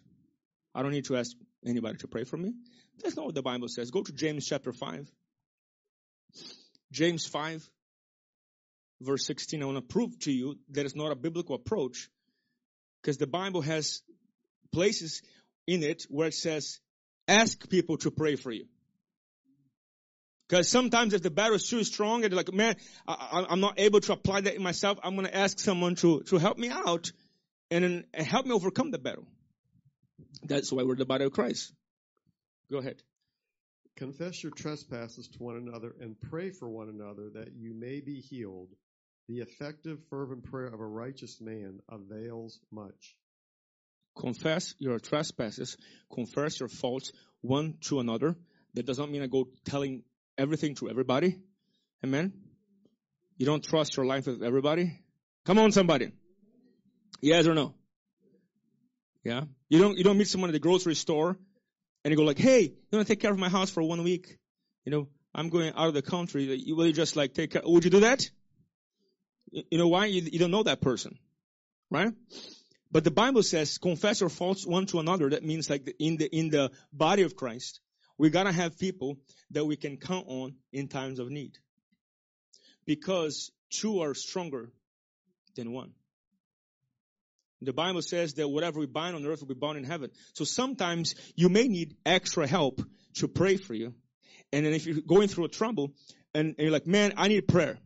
I 0.73 0.84
don't 0.84 0.91
need 0.91 1.06
to 1.06 1.17
ask 1.17 1.32
anybody 1.65 1.97
to 1.97 2.08
pray 2.08 2.23
for 2.23 2.38
me. 2.38 2.54
That's 3.01 3.15
not 3.15 3.25
what 3.25 3.36
the 3.36 3.41
Bible 3.41 3.67
says. 3.67 3.91
Go 3.91 4.04
to 4.04 4.13
James 4.13 4.45
chapter 4.45 4.71
5. 4.71 5.10
James 6.91 7.25
5, 7.25 7.67
verse 9.01 9.25
16. 9.25 9.62
I 9.62 9.65
want 9.65 9.78
to 9.78 9.82
prove 9.82 10.17
to 10.19 10.32
you 10.32 10.60
that 10.71 10.86
it's 10.86 10.95
not 10.95 11.12
a 11.12 11.15
biblical 11.15 11.56
approach 11.56 12.10
because 13.05 13.17
the 13.19 13.27
Bible 13.27 13.61
has 13.61 14.01
places 14.73 15.21
in 15.67 15.83
it 15.83 16.07
where 16.09 16.29
it 16.29 16.33
says, 16.33 16.79
ask 17.27 17.69
people 17.69 17.97
to 17.97 18.09
pray 18.09 18.35
for 18.35 18.51
you. 18.51 18.65
Because 20.49 20.69
sometimes 20.69 21.13
if 21.13 21.21
the 21.21 21.29
battle 21.29 21.53
is 21.53 21.69
too 21.69 21.83
strong 21.83 22.25
and 22.25 22.33
like, 22.33 22.51
man, 22.51 22.75
I, 23.07 23.45
am 23.49 23.59
not 23.59 23.79
able 23.79 23.99
to 23.99 24.13
apply 24.13 24.41
that 24.41 24.55
in 24.55 24.63
myself, 24.63 24.97
I'm 25.03 25.13
going 25.13 25.27
to 25.27 25.35
ask 25.35 25.59
someone 25.59 25.93
to, 25.97 26.21
to 26.29 26.39
help 26.39 26.57
me 26.57 26.69
out 26.69 27.11
and, 27.69 28.05
and 28.11 28.27
help 28.27 28.47
me 28.47 28.53
overcome 28.53 28.89
the 28.89 28.97
battle. 28.97 29.27
That's 30.41 30.71
why 30.71 30.81
we're 30.81 30.95
the 30.95 31.05
body 31.05 31.25
of 31.25 31.31
Christ. 31.31 31.73
Go 32.71 32.79
ahead. 32.79 33.03
Confess 33.97 34.41
your 34.41 34.51
trespasses 34.51 35.27
to 35.27 35.43
one 35.43 35.57
another 35.57 35.93
and 36.01 36.19
pray 36.19 36.49
for 36.49 36.67
one 36.67 36.89
another 36.89 37.29
that 37.35 37.53
you 37.53 37.75
may 37.75 38.01
be 38.01 38.19
healed. 38.19 38.69
The 39.27 39.39
effective, 39.39 39.99
fervent 40.09 40.43
prayer 40.43 40.67
of 40.67 40.79
a 40.79 40.85
righteous 40.85 41.41
man 41.41 41.79
avails 41.89 42.59
much. 42.71 43.15
Confess 44.17 44.75
your 44.79 44.99
trespasses, 44.99 45.77
confess 46.13 46.59
your 46.59 46.69
faults 46.69 47.11
one 47.41 47.75
to 47.81 47.99
another. 47.99 48.35
That 48.75 48.85
does 48.85 48.99
not 48.99 49.09
mean 49.09 49.23
I 49.23 49.27
go 49.27 49.47
telling 49.65 50.03
everything 50.38 50.75
to 50.75 50.89
everybody. 50.89 51.39
Amen. 52.03 52.33
You 53.38 53.45
don't 53.45 53.63
trust 53.63 53.97
your 53.97 54.05
life 54.05 54.27
with 54.27 54.43
everybody. 54.43 54.99
Come 55.45 55.59
on, 55.59 55.71
somebody. 55.71 56.11
Yes 57.21 57.47
or 57.47 57.53
no? 57.53 57.73
Yeah. 59.23 59.41
You 59.69 59.79
don't, 59.79 59.97
you 59.97 60.03
don't 60.03 60.17
meet 60.17 60.27
someone 60.27 60.49
at 60.49 60.53
the 60.53 60.59
grocery 60.59 60.95
store 60.95 61.38
and 62.03 62.11
you 62.11 62.17
go 62.17 62.23
like, 62.23 62.38
hey, 62.38 62.61
you 62.61 62.75
want 62.91 63.07
to 63.07 63.11
take 63.11 63.21
care 63.21 63.31
of 63.31 63.39
my 63.39 63.49
house 63.49 63.71
for 63.71 63.81
one 63.81 64.03
week? 64.03 64.38
You 64.85 64.91
know, 64.91 65.07
I'm 65.33 65.49
going 65.49 65.73
out 65.75 65.88
of 65.88 65.93
the 65.93 66.03
country. 66.03 66.47
Will 66.67 66.85
You 66.85 66.93
just 66.93 67.15
like 67.15 67.33
take 67.33 67.51
care. 67.51 67.63
Would 67.65 67.83
you 67.83 67.89
do 67.89 68.01
that? 68.01 68.29
You 69.51 69.77
know 69.77 69.88
why? 69.88 70.05
You, 70.05 70.39
don't 70.39 70.51
know 70.51 70.63
that 70.63 70.81
person. 70.81 71.17
Right? 71.91 72.13
But 72.91 73.03
the 73.03 73.12
Bible 73.12 73.43
says, 73.43 73.77
confess 73.77 74.21
your 74.21 74.29
faults 74.29 74.65
one 74.65 74.86
to 74.88 74.99
another. 74.99 75.29
That 75.29 75.43
means 75.43 75.69
like 75.69 75.95
in 75.99 76.17
the, 76.17 76.25
in 76.25 76.49
the 76.49 76.71
body 76.93 77.23
of 77.23 77.36
Christ, 77.36 77.79
we 78.17 78.29
gotta 78.29 78.51
have 78.51 78.79
people 78.79 79.17
that 79.51 79.65
we 79.65 79.75
can 79.75 79.97
count 79.97 80.25
on 80.27 80.55
in 80.71 80.88
times 80.88 81.19
of 81.19 81.29
need. 81.29 81.58
Because 82.86 83.51
two 83.69 84.01
are 84.01 84.13
stronger 84.13 84.71
than 85.55 85.71
one. 85.71 85.91
The 87.62 87.73
Bible 87.73 88.01
says 88.01 88.36
that 88.36 88.47
whatever 88.47 88.79
we 88.79 88.86
bind 88.86 89.15
on 89.15 89.25
earth 89.25 89.39
will 89.39 89.47
be 89.47 89.55
bound 89.55 89.77
in 89.77 89.84
heaven. 89.84 90.12
So 90.34 90.43
sometimes 90.43 91.15
you 91.36 91.49
may 91.49 91.67
need 91.67 91.95
extra 92.05 92.45
help 92.45 92.81
to 93.15 93.27
pray 93.27 93.58
for 93.58 93.73
you. 93.73 93.93
And 94.53 94.65
then 94.65 94.73
if 94.73 94.86
you're 94.86 95.01
going 95.01 95.27
through 95.27 95.45
a 95.45 95.49
trouble 95.49 95.93
and, 96.34 96.49
and 96.49 96.60
you're 96.60 96.71
like, 96.71 96.88
man, 96.88 97.13
I 97.17 97.27
need 97.27 97.47
prayer. 97.47 97.77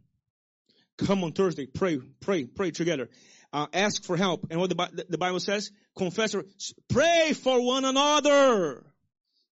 Come 1.06 1.24
on 1.24 1.32
Thursday, 1.32 1.66
pray, 1.66 2.00
pray, 2.20 2.46
pray 2.46 2.72
together. 2.72 3.10
Uh, 3.54 3.68
ask 3.74 4.04
for 4.04 4.18
help. 4.18 4.48
And 4.52 4.60
what 4.60 4.70
the, 4.70 5.06
the 5.10 5.18
Bible 5.18 5.40
says, 5.40 5.72
Confessors. 5.98 6.74
pray 6.90 7.34
for 7.34 7.66
one 7.66 7.86
another. 7.86 8.86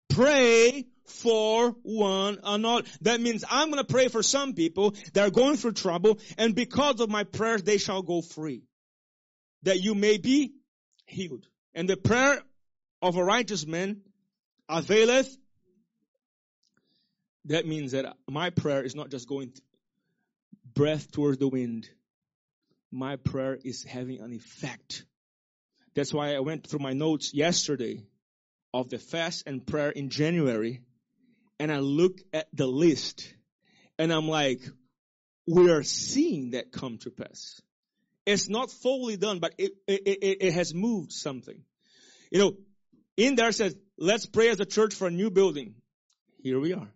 Pray 0.10 0.86
for 1.06 1.72
one 1.84 2.40
another. 2.44 2.88
That 3.02 3.22
means 3.22 3.44
I'm 3.50 3.72
going 3.72 3.84
to 3.84 3.92
pray 3.92 4.10
for 4.10 4.22
some 4.22 4.54
people 4.54 4.94
that 5.14 5.28
are 5.28 5.32
going 5.32 5.56
through 5.56 5.74
trouble 5.74 6.20
and 6.38 6.54
because 6.54 7.00
of 7.00 7.10
my 7.10 7.24
prayers 7.24 7.64
they 7.64 7.78
shall 7.78 8.02
go 8.02 8.22
free. 8.22 8.64
That 9.64 9.82
you 9.82 9.96
may 9.96 10.18
be 10.18 10.54
healed. 11.06 11.48
And 11.74 11.90
the 11.90 11.98
prayer 11.98 12.42
of 13.02 13.16
a 13.16 13.24
righteous 13.24 13.66
man 13.66 14.02
availeth. 14.70 15.36
That 17.46 17.66
means 17.66 17.94
that 17.94 18.18
my 18.30 18.50
prayer 18.50 18.84
is 18.84 18.96
not 18.96 19.10
just 19.10 19.28
going 19.28 19.54
breath 20.78 21.12
towards 21.12 21.40
the 21.40 21.48
wind. 21.48 21.90
My 22.92 23.16
prayer 23.16 23.58
is 23.62 23.84
having 23.84 24.22
an 24.22 24.32
effect. 24.32 25.04
That's 25.96 26.14
why 26.14 26.36
I 26.36 26.40
went 26.40 26.68
through 26.68 26.80
my 26.80 26.94
notes 26.94 27.34
yesterday 27.34 28.04
of 28.74 28.90
the 28.90 29.00
fast 29.00 29.48
and 29.48 29.66
prayer 29.66 29.90
in 29.90 30.10
January 30.10 30.82
and 31.60 31.72
I 31.72 31.80
look 31.80 32.20
at 32.32 32.48
the 32.54 32.68
list 32.68 33.34
and 33.98 34.14
I'm 34.14 34.28
like, 34.28 34.62
we 35.48 35.72
are 35.72 35.82
seeing 35.82 36.52
that 36.52 36.72
come 36.72 37.00
to 37.00 37.10
pass. 37.10 37.60
It's 38.28 38.48
not 38.48 38.70
fully 38.70 39.18
done, 39.18 39.40
but 39.40 39.56
it, 39.58 39.72
it, 39.88 40.02
it, 40.06 40.38
it 40.42 40.54
has 40.54 40.76
moved 40.76 41.12
something. 41.12 41.64
You 42.30 42.40
know, 42.40 42.54
in 43.16 43.36
there 43.36 43.52
says, 43.52 43.76
let's 43.98 44.28
pray 44.28 44.50
as 44.50 44.60
a 44.60 44.66
church 44.66 44.94
for 44.94 45.08
a 45.08 45.12
new 45.12 45.32
building. 45.32 45.74
Here 46.44 46.60
we 46.60 46.74
are. 46.74 46.90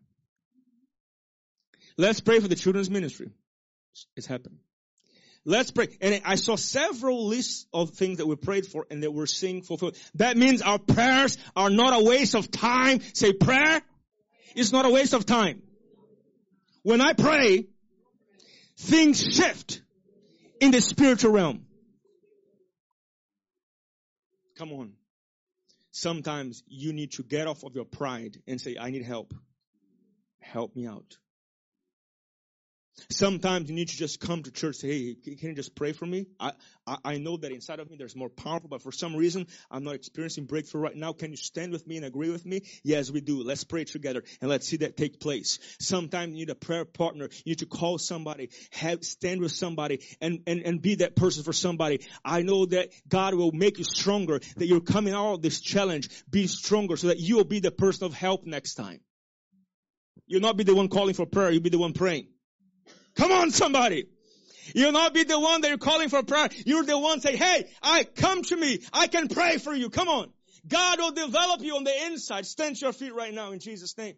Let's 1.98 2.22
pray 2.22 2.40
for 2.40 2.48
the 2.48 2.56
children's 2.56 2.92
ministry. 2.92 3.32
It's 4.16 4.28
happened. 4.28 4.58
Let's 5.44 5.72
pray. 5.72 5.88
And 6.02 6.22
I 6.24 6.36
saw 6.36 6.56
several 6.56 7.28
lists 7.28 7.66
of 7.74 7.92
things 7.92 8.20
that 8.20 8.28
we 8.28 8.36
prayed 8.36 8.68
for 8.68 8.86
and 8.92 9.02
that 9.04 9.12
we're 9.12 9.26
seeing 9.26 9.64
fulfilled. 9.64 9.98
That 10.16 10.38
means 10.38 10.62
our 10.62 10.78
prayers 10.78 11.38
are 11.56 11.70
not 11.70 12.00
a 12.00 12.04
waste 12.04 12.36
of 12.36 12.52
time. 12.52 13.02
Say 13.14 13.34
prayer 13.34 13.82
is 14.56 14.72
not 14.72 14.86
a 14.86 14.90
waste 14.90 15.14
of 15.14 15.26
time. 15.26 15.64
When 16.84 17.02
I 17.02 17.14
pray, 17.14 17.68
things 18.78 19.22
shift 19.22 19.82
in 20.60 20.72
the 20.72 20.82
spiritual 20.82 21.32
realm. 21.32 21.66
Come 24.58 24.74
on. 24.74 24.94
Sometimes 25.92 26.64
you 26.68 26.94
need 26.94 27.14
to 27.14 27.24
get 27.24 27.48
off 27.48 27.64
of 27.64 27.76
your 27.76 27.86
pride 27.86 28.38
and 28.48 28.62
say, 28.62 28.78
I 28.80 28.92
need 28.92 29.04
help. 29.04 29.34
Help 30.40 30.76
me 30.76 30.86
out. 30.86 31.18
Sometimes 33.10 33.70
you 33.70 33.76
need 33.76 33.90
to 33.90 33.98
just 33.98 34.20
come 34.20 34.44
to 34.44 34.52
church. 34.52 34.78
Say, 34.78 35.16
hey, 35.24 35.36
can 35.36 35.50
you 35.50 35.56
just 35.56 35.76
pray 35.76 35.92
for 35.92 36.06
me? 36.06 36.28
I, 36.40 36.54
I, 36.86 36.98
I 37.04 37.18
know 37.18 37.38
that 37.38 37.52
inside 37.52 37.80
of 37.80 37.90
me 37.90 37.98
there's 37.98 38.16
more 38.16 38.30
powerful, 38.30 38.70
but 38.70 38.82
for 38.82 38.92
some 38.92 39.16
reason 39.16 39.48
I'm 39.70 39.84
not 39.84 39.96
experiencing 39.96 40.46
breakthrough 40.46 40.82
right 40.82 40.96
now. 40.96 41.14
Can 41.14 41.32
you 41.32 41.38
stand 41.38 41.72
with 41.72 41.88
me 41.88 41.98
and 41.98 42.06
agree 42.06 42.30
with 42.30 42.46
me? 42.46 42.64
Yes, 42.84 43.10
we 43.10 43.22
do. 43.22 43.44
Let's 43.44 43.64
pray 43.64 43.86
together 43.86 44.24
and 44.42 44.50
let's 44.50 44.68
see 44.68 44.78
that 44.78 44.98
take 44.98 45.20
place. 45.20 45.60
Sometimes 45.80 46.32
you 46.32 46.40
need 46.40 46.50
a 46.50 46.56
prayer 46.56 46.86
partner. 46.86 47.30
You 47.46 47.52
need 47.52 47.60
to 47.60 47.66
call 47.66 47.98
somebody, 47.98 48.50
have 48.72 49.04
stand 49.04 49.42
with 49.42 49.52
somebody, 49.52 50.02
and 50.20 50.42
and 50.48 50.62
and 50.64 50.82
be 50.82 50.96
that 50.96 51.16
person 51.16 51.44
for 51.44 51.54
somebody. 51.54 52.06
I 52.24 52.42
know 52.42 52.66
that 52.68 52.90
God 53.08 53.34
will 53.34 53.52
make 53.52 53.78
you 53.78 53.84
stronger. 53.84 54.40
That 54.58 54.68
you're 54.68 54.82
coming 54.82 55.14
out 55.14 55.34
of 55.36 55.42
this 55.42 55.60
challenge, 55.62 56.10
be 56.30 56.48
stronger, 56.48 56.98
so 56.98 57.08
that 57.08 57.20
you 57.20 57.38
will 57.38 57.46
be 57.46 57.60
the 57.60 57.72
person 57.72 58.06
of 58.06 58.14
help 58.14 58.46
next 58.46 58.76
time. 58.76 59.00
You'll 60.28 60.42
not 60.42 60.58
be 60.58 60.64
the 60.64 60.76
one 60.76 60.88
calling 60.88 61.14
for 61.14 61.26
prayer. 61.26 61.52
You'll 61.52 61.62
be 61.62 61.70
the 61.70 61.78
one 61.78 61.94
praying. 61.94 62.28
Come 63.16 63.32
on, 63.32 63.52
somebody. 63.52 64.08
You'll 64.74 64.92
not 64.92 65.14
be 65.14 65.24
the 65.24 65.40
one 65.40 65.62
that 65.62 65.70
you're 65.70 65.78
calling 65.78 66.10
for 66.10 66.24
prayer. 66.24 66.50
You're 66.66 66.84
the 66.84 66.98
one 66.98 67.20
say, 67.22 67.36
hey, 67.36 67.70
I 67.82 68.04
come 68.04 68.44
to 68.44 68.56
me. 68.56 68.80
I 68.94 69.08
can 69.08 69.28
pray 69.28 69.58
for 69.58 69.74
you. 69.74 69.90
Come 69.90 70.08
on. 70.08 70.32
God 70.68 71.00
will 71.00 71.12
develop 71.12 71.62
you 71.62 71.76
on 71.76 71.84
the 71.84 72.06
inside. 72.06 72.46
Stand 72.46 72.76
to 72.78 72.86
your 72.86 72.94
feet 72.94 73.14
right 73.14 73.34
now 73.34 73.52
in 73.52 73.60
Jesus' 73.60 73.98
name. 73.98 74.16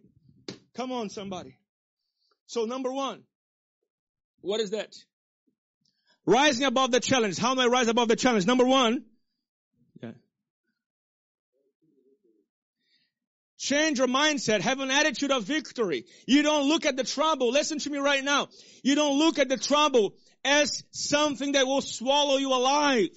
Come 0.76 0.92
on, 0.92 1.10
somebody. 1.10 1.58
So 2.48 2.66
number 2.66 2.92
one, 2.92 3.24
what 4.42 4.60
is 4.60 4.72
that? 4.72 4.94
Rising 6.26 6.66
above 6.66 6.92
the 6.92 7.00
challenge. 7.00 7.38
How 7.38 7.56
do 7.56 7.62
I 7.62 7.68
rise 7.68 7.88
above 7.88 8.08
the 8.08 8.16
challenge? 8.16 8.46
Number 8.46 8.66
one, 8.66 9.06
Change 13.64 14.00
your 14.00 14.10
mindset. 14.10 14.60
Have 14.60 14.82
an 14.82 14.92
attitude 14.92 15.32
of 15.32 15.46
victory. 15.46 16.06
You 16.28 16.44
don't 16.44 16.68
look 16.68 16.86
at 16.86 16.98
the 16.98 17.06
trouble. 17.06 17.50
Listen 17.50 17.80
to 17.80 17.90
me 17.90 17.98
right 17.98 18.22
now. 18.22 18.50
You 18.84 18.96
don't 18.96 19.18
look 19.18 19.40
at 19.40 19.48
the 19.48 19.56
trouble 19.56 20.16
as 20.44 20.84
something 20.92 21.54
that 21.54 21.66
will 21.66 21.80
swallow 21.80 22.36
you 22.36 22.50
alive. 22.50 23.12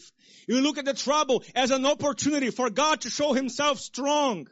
You 0.47 0.61
look 0.61 0.79
at 0.79 0.85
the 0.85 0.95
trouble 0.95 1.43
as 1.57 1.73
an 1.73 1.85
opportunity 1.85 2.51
for 2.51 2.71
God 2.71 3.01
to 3.01 3.11
show 3.11 3.33
himself 3.33 3.81
strong. 3.81 4.47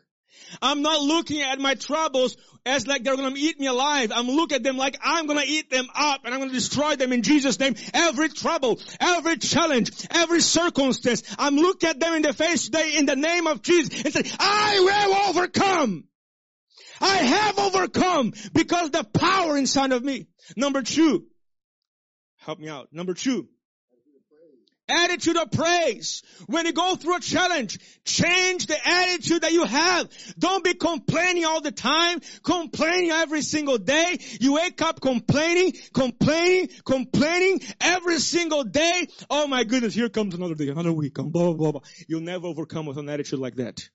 I'm 0.62 0.82
not 0.82 1.00
looking 1.02 1.42
at 1.42 1.58
my 1.58 1.74
troubles 1.74 2.36
as 2.66 2.86
like 2.86 3.04
they're 3.04 3.16
gonna 3.16 3.34
eat 3.36 3.60
me 3.60 3.66
alive. 3.66 4.12
I'm 4.14 4.26
looking 4.26 4.56
at 4.56 4.62
them 4.62 4.76
like 4.76 4.98
I'm 5.02 5.26
gonna 5.26 5.44
eat 5.44 5.70
them 5.70 5.86
up 5.94 6.22
and 6.24 6.34
I'm 6.34 6.40
gonna 6.40 6.52
destroy 6.52 6.96
them 6.96 7.12
in 7.12 7.22
Jesus' 7.22 7.58
name. 7.58 7.74
Every 7.92 8.28
trouble, 8.28 8.80
every 9.00 9.36
challenge, 9.36 9.90
every 10.10 10.40
circumstance, 10.40 11.22
I'm 11.38 11.56
looking 11.56 11.90
at 11.90 12.00
them 12.00 12.14
in 12.14 12.22
the 12.22 12.32
face 12.32 12.66
today 12.66 12.94
in 12.96 13.06
the 13.06 13.16
name 13.16 13.46
of 13.46 13.62
Jesus 13.62 14.04
and 14.04 14.12
say, 14.12 14.36
I 14.38 14.80
will 14.80 15.30
overcome. 15.30 16.04
I 17.00 17.16
have 17.16 17.58
overcome 17.58 18.32
because 18.52 18.90
the 18.90 19.04
power 19.04 19.56
inside 19.56 19.92
of 19.92 20.02
me. 20.02 20.26
Number 20.56 20.82
two, 20.82 21.26
help 22.36 22.58
me 22.58 22.68
out. 22.68 22.88
Number 22.92 23.14
two, 23.14 23.48
Attitude 24.86 25.38
of 25.38 25.50
praise. 25.50 26.22
When 26.46 26.66
you 26.66 26.72
go 26.74 26.94
through 26.94 27.16
a 27.16 27.20
challenge, 27.20 27.78
change 28.04 28.66
the 28.66 28.76
attitude 28.86 29.40
that 29.40 29.52
you 29.52 29.64
have. 29.64 30.10
Don't 30.38 30.62
be 30.62 30.74
complaining 30.74 31.46
all 31.46 31.62
the 31.62 31.72
time, 31.72 32.20
complaining 32.42 33.10
every 33.10 33.40
single 33.40 33.78
day. 33.78 34.18
You 34.40 34.54
wake 34.54 34.82
up 34.82 35.00
complaining, 35.00 35.72
complaining, 35.94 36.68
complaining 36.84 37.62
every 37.80 38.18
single 38.18 38.62
day. 38.62 39.06
Oh 39.30 39.46
my 39.46 39.64
goodness, 39.64 39.94
here 39.94 40.10
comes 40.10 40.34
another 40.34 40.54
day, 40.54 40.68
another 40.68 40.92
week, 40.92 41.14
blah, 41.14 41.24
blah, 41.24 41.52
blah, 41.54 41.72
blah. 41.72 41.80
You'll 42.06 42.20
never 42.20 42.46
overcome 42.46 42.84
with 42.84 42.98
an 42.98 43.08
attitude 43.08 43.38
like 43.38 43.54
that. 43.56 43.88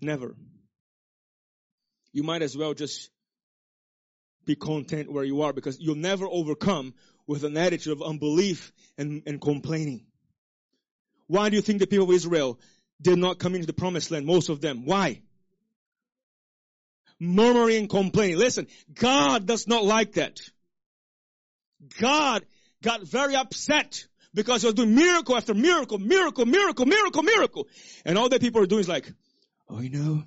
Never. 0.00 0.34
You 2.12 2.22
might 2.22 2.40
as 2.40 2.56
well 2.56 2.72
just 2.72 3.10
be 4.46 4.56
content 4.56 5.12
where 5.12 5.24
you 5.24 5.42
are 5.42 5.52
because 5.52 5.78
you'll 5.78 5.96
never 5.96 6.26
overcome 6.26 6.94
with 7.26 7.44
an 7.44 7.56
attitude 7.56 7.92
of 7.92 8.02
unbelief 8.02 8.72
and, 8.96 9.22
and 9.26 9.40
complaining. 9.40 10.06
Why 11.26 11.48
do 11.48 11.56
you 11.56 11.62
think 11.62 11.80
the 11.80 11.86
people 11.86 12.08
of 12.08 12.14
Israel 12.14 12.60
did 13.00 13.18
not 13.18 13.38
come 13.38 13.54
into 13.54 13.66
the 13.66 13.72
promised 13.72 14.10
land? 14.10 14.26
Most 14.26 14.48
of 14.48 14.60
them. 14.60 14.84
Why? 14.84 15.22
Murmuring 17.18 17.76
and 17.76 17.90
complaining. 17.90 18.38
Listen, 18.38 18.66
God 18.92 19.46
does 19.46 19.66
not 19.66 19.84
like 19.84 20.12
that. 20.12 20.38
God 21.98 22.44
got 22.82 23.02
very 23.02 23.34
upset 23.34 24.06
because 24.34 24.62
he 24.62 24.66
was 24.66 24.74
doing 24.74 24.94
miracle 24.94 25.36
after 25.36 25.54
miracle, 25.54 25.98
miracle, 25.98 26.46
miracle, 26.46 26.86
miracle, 26.86 27.22
miracle. 27.22 27.68
And 28.04 28.18
all 28.18 28.28
the 28.28 28.38
people 28.38 28.62
are 28.62 28.66
doing 28.66 28.80
is 28.80 28.88
like, 28.88 29.10
oh, 29.68 29.80
you 29.80 29.90
know, 29.90 30.24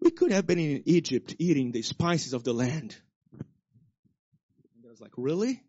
we 0.00 0.10
could 0.10 0.32
have 0.32 0.46
been 0.46 0.58
in 0.58 0.82
Egypt 0.86 1.34
eating 1.38 1.72
the 1.72 1.82
spices 1.82 2.34
of 2.34 2.44
the 2.44 2.52
land. 2.52 2.96
And 3.32 4.86
I 4.86 4.90
was 4.90 5.00
like, 5.00 5.12
really? 5.16 5.62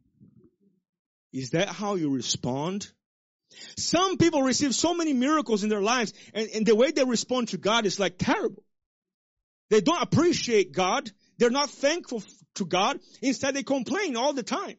Is 1.36 1.49
that 1.49 1.67
how 1.67 1.95
you 1.95 2.09
respond? 2.11 2.89
Some 3.77 4.17
people 4.17 4.41
receive 4.41 4.73
so 4.73 4.93
many 4.93 5.11
miracles 5.11 5.63
in 5.63 5.69
their 5.69 5.81
lives 5.81 6.13
and, 6.33 6.47
and 6.55 6.65
the 6.65 6.75
way 6.75 6.91
they 6.91 7.03
respond 7.03 7.49
to 7.49 7.57
God 7.57 7.86
is 7.86 7.99
like 7.99 8.15
terrible. 8.17 8.63
They 9.69 9.81
don't 9.81 10.01
appreciate 10.01 10.71
God. 10.71 11.11
They're 11.38 11.49
not 11.49 11.69
thankful 11.69 12.23
to 12.55 12.65
God. 12.65 12.99
Instead, 13.21 13.53
they 13.53 13.63
complain 13.63 14.15
all 14.15 14.31
the 14.31 14.43
time. 14.43 14.77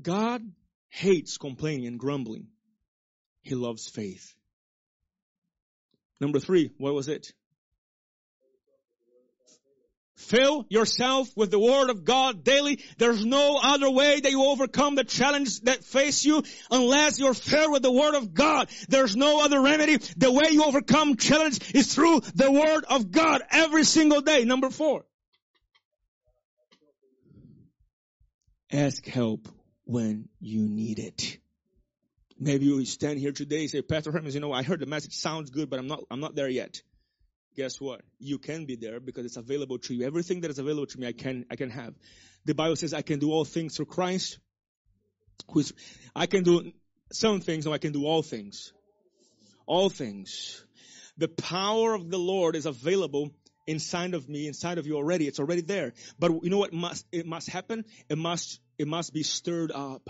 God 0.00 0.42
hates 0.90 1.38
complaining 1.38 1.86
and 1.86 1.98
grumbling. 1.98 2.48
He 3.40 3.54
loves 3.54 3.88
faith. 3.88 4.34
Number 6.20 6.38
three, 6.38 6.70
what 6.76 6.92
was 6.92 7.08
it? 7.08 7.32
Fill 10.16 10.66
yourself 10.68 11.34
with 11.36 11.50
the 11.50 11.58
Word 11.58 11.88
of 11.88 12.04
God 12.04 12.44
daily. 12.44 12.82
There's 12.98 13.24
no 13.24 13.58
other 13.62 13.90
way 13.90 14.20
that 14.20 14.30
you 14.30 14.44
overcome 14.44 14.94
the 14.94 15.04
challenge 15.04 15.60
that 15.62 15.84
face 15.84 16.24
you 16.24 16.42
unless 16.70 17.18
you're 17.18 17.34
filled 17.34 17.72
with 17.72 17.82
the 17.82 17.92
Word 17.92 18.14
of 18.14 18.34
God. 18.34 18.68
There's 18.88 19.16
no 19.16 19.42
other 19.42 19.60
remedy. 19.60 19.96
The 19.96 20.30
way 20.30 20.50
you 20.50 20.64
overcome 20.64 21.16
challenge 21.16 21.74
is 21.74 21.94
through 21.94 22.20
the 22.34 22.52
Word 22.52 22.84
of 22.90 23.10
God 23.10 23.42
every 23.50 23.84
single 23.84 24.20
day. 24.20 24.44
Number 24.44 24.68
four. 24.68 25.06
Ask 28.70 29.04
help 29.06 29.48
when 29.84 30.28
you 30.40 30.68
need 30.68 30.98
it. 30.98 31.38
Maybe 32.38 32.66
you 32.66 32.84
stand 32.84 33.18
here 33.18 33.32
today 33.32 33.60
and 33.60 33.70
say, 33.70 33.82
Pastor 33.82 34.12
Hermes, 34.12 34.34
you 34.34 34.40
know, 34.40 34.52
I 34.52 34.62
heard 34.62 34.80
the 34.80 34.86
message 34.86 35.14
sounds 35.14 35.50
good, 35.50 35.70
but 35.70 35.78
I'm 35.78 35.86
not, 35.86 36.00
I'm 36.10 36.20
not 36.20 36.34
there 36.34 36.48
yet 36.48 36.82
guess 37.56 37.80
what? 37.80 38.02
You 38.18 38.38
can 38.38 38.64
be 38.66 38.76
there 38.76 39.00
because 39.00 39.26
it's 39.26 39.36
available 39.36 39.78
to 39.78 39.94
you. 39.94 40.06
Everything 40.06 40.40
that 40.42 40.50
is 40.50 40.58
available 40.58 40.86
to 40.86 41.00
me, 41.00 41.06
I 41.06 41.12
can, 41.12 41.44
I 41.50 41.56
can 41.56 41.70
have. 41.70 41.94
The 42.44 42.54
Bible 42.54 42.76
says 42.76 42.94
I 42.94 43.02
can 43.02 43.18
do 43.18 43.30
all 43.30 43.44
things 43.44 43.76
through 43.76 43.86
Christ. 43.86 44.38
Who's, 45.50 45.72
I 46.14 46.26
can 46.26 46.42
do 46.42 46.72
some 47.12 47.40
things, 47.40 47.66
no, 47.66 47.72
I 47.72 47.78
can 47.78 47.92
do 47.92 48.06
all 48.06 48.22
things. 48.22 48.72
All 49.66 49.88
things. 49.88 50.64
The 51.18 51.28
power 51.28 51.94
of 51.94 52.10
the 52.10 52.18
Lord 52.18 52.56
is 52.56 52.66
available 52.66 53.30
inside 53.66 54.14
of 54.14 54.28
me, 54.28 54.46
inside 54.46 54.78
of 54.78 54.86
you 54.86 54.96
already. 54.96 55.28
It's 55.28 55.38
already 55.38 55.62
there. 55.62 55.92
But 56.18 56.32
you 56.42 56.50
know 56.50 56.58
what 56.58 56.72
must, 56.72 57.06
it 57.12 57.26
must 57.26 57.48
happen? 57.48 57.84
It 58.08 58.18
must, 58.18 58.60
it 58.78 58.88
must 58.88 59.12
be 59.12 59.22
stirred 59.22 59.72
up. 59.72 60.08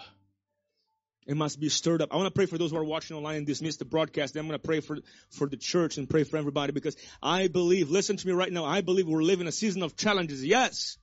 It 1.26 1.36
must 1.36 1.60
be 1.60 1.68
stirred 1.68 2.02
up. 2.02 2.12
I 2.12 2.16
want 2.16 2.26
to 2.26 2.32
pray 2.32 2.46
for 2.46 2.58
those 2.58 2.72
who 2.72 2.76
are 2.76 2.84
watching 2.84 3.16
online 3.16 3.36
and 3.36 3.46
dismiss 3.46 3.76
the 3.76 3.84
broadcast. 3.84 4.34
Then 4.34 4.40
I'm 4.42 4.48
going 4.48 4.58
to 4.58 4.66
pray 4.66 4.80
for, 4.80 4.98
for 5.30 5.46
the 5.46 5.56
church 5.56 5.96
and 5.96 6.10
pray 6.10 6.24
for 6.24 6.36
everybody 6.36 6.72
because 6.72 6.96
I 7.22 7.48
believe, 7.48 7.90
listen 7.90 8.16
to 8.16 8.26
me 8.26 8.32
right 8.32 8.52
now, 8.52 8.64
I 8.64 8.80
believe 8.80 9.06
we're 9.06 9.22
living 9.22 9.46
a 9.46 9.52
season 9.52 9.82
of 9.82 9.96
challenges. 9.96 10.44
Yes. 10.44 10.98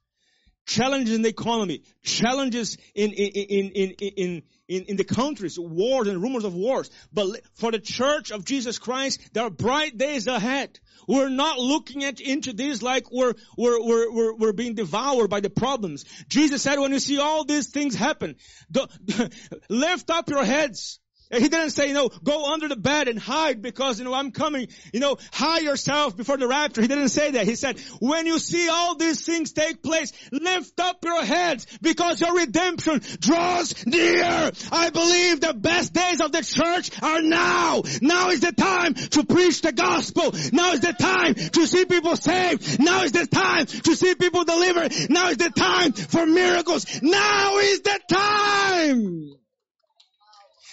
Challenges 0.70 1.16
in 1.16 1.24
the 1.24 1.30
economy, 1.30 1.82
challenges 2.04 2.78
in, 2.94 3.12
in, 3.12 3.32
in, 3.32 3.92
in, 3.94 4.44
in, 4.68 4.84
in, 4.84 4.98
the 4.98 5.04
countries, 5.04 5.58
wars 5.58 6.08
and 6.08 6.22
rumors 6.22 6.44
of 6.44 6.54
wars. 6.54 6.92
But 7.12 7.42
for 7.56 7.72
the 7.72 7.80
church 7.80 8.30
of 8.30 8.46
Jesus 8.46 8.78
Christ, 8.78 9.34
there 9.34 9.46
are 9.46 9.50
bright 9.50 9.98
days 9.98 10.28
ahead. 10.28 10.80
We're 11.08 11.30
not 11.30 11.58
looking 11.58 12.04
at 12.04 12.22
into 12.22 12.54
this 12.54 12.84
like 12.84 13.12
we're, 13.12 13.34
we're, 13.58 13.84
we're, 13.84 14.12
we're, 14.12 14.36
we're 14.36 14.54
being 14.54 14.76
devoured 14.76 15.32
by 15.32 15.40
the 15.40 15.50
problems. 15.50 16.06
Jesus 16.28 16.62
said 16.62 16.78
when 16.78 16.92
you 16.92 17.00
see 17.00 17.18
all 17.18 17.46
these 17.46 17.70
things 17.70 17.96
happen, 17.96 18.36
lift 19.70 20.12
up 20.12 20.30
your 20.30 20.46
heads 20.46 21.00
he 21.32 21.48
didn't 21.48 21.70
say, 21.72 21.88
you 21.88 21.94
know, 21.94 22.10
go 22.24 22.52
under 22.52 22.68
the 22.68 22.76
bed 22.76 23.08
and 23.08 23.20
hide 23.20 23.62
because, 23.62 24.00
you 24.00 24.06
know, 24.06 24.14
I'm 24.14 24.32
coming, 24.32 24.68
you 24.92 25.00
know, 25.00 25.18
hide 25.32 25.62
yourself 25.62 26.18
before 26.18 26.38
the 26.38 26.48
rapture. 26.48 26.82
He 26.82 26.88
didn't 26.88 27.10
say 27.10 27.32
that. 27.32 27.46
He 27.46 27.56
said, 27.56 27.80
when 28.00 28.26
you 28.26 28.40
see 28.40 28.68
all 28.68 28.96
these 28.96 29.24
things 29.24 29.54
take 29.54 29.84
place, 29.84 30.12
lift 30.32 30.80
up 30.80 31.04
your 31.04 31.24
heads 31.24 31.68
because 31.82 32.20
your 32.20 32.36
redemption 32.36 33.02
draws 33.20 33.86
near. 33.86 34.52
I 34.72 34.90
believe 34.90 35.42
the 35.42 35.54
best 35.54 35.94
days 35.94 36.20
of 36.20 36.32
the 36.32 36.42
church 36.42 36.92
are 37.04 37.22
now. 37.22 37.84
Now 38.02 38.30
is 38.30 38.40
the 38.40 38.52
time 38.52 38.96
to 38.96 39.24
preach 39.24 39.62
the 39.62 39.72
gospel. 39.72 40.34
Now 40.52 40.74
is 40.74 40.80
the 40.80 40.94
time 40.94 41.36
to 41.36 41.68
see 41.68 41.86
people 41.86 42.16
saved. 42.16 42.80
Now 42.80 43.04
is 43.04 43.12
the 43.12 43.28
time 43.28 43.68
to 43.68 43.96
see 43.96 44.16
people 44.16 44.46
delivered. 44.46 44.94
Now 45.10 45.30
is 45.30 45.38
the 45.38 45.52
time 45.52 45.94
for 45.94 46.26
miracles. 46.26 47.02
Now 47.04 47.58
is 47.58 47.82
the 47.82 48.00
time. 48.10 49.36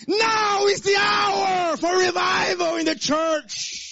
Now 0.06 0.66
is 0.66 0.82
the 0.82 0.96
hour 0.96 1.76
for 1.76 1.98
revival 1.98 2.76
in 2.76 2.86
the 2.86 2.94
church. 2.94 3.82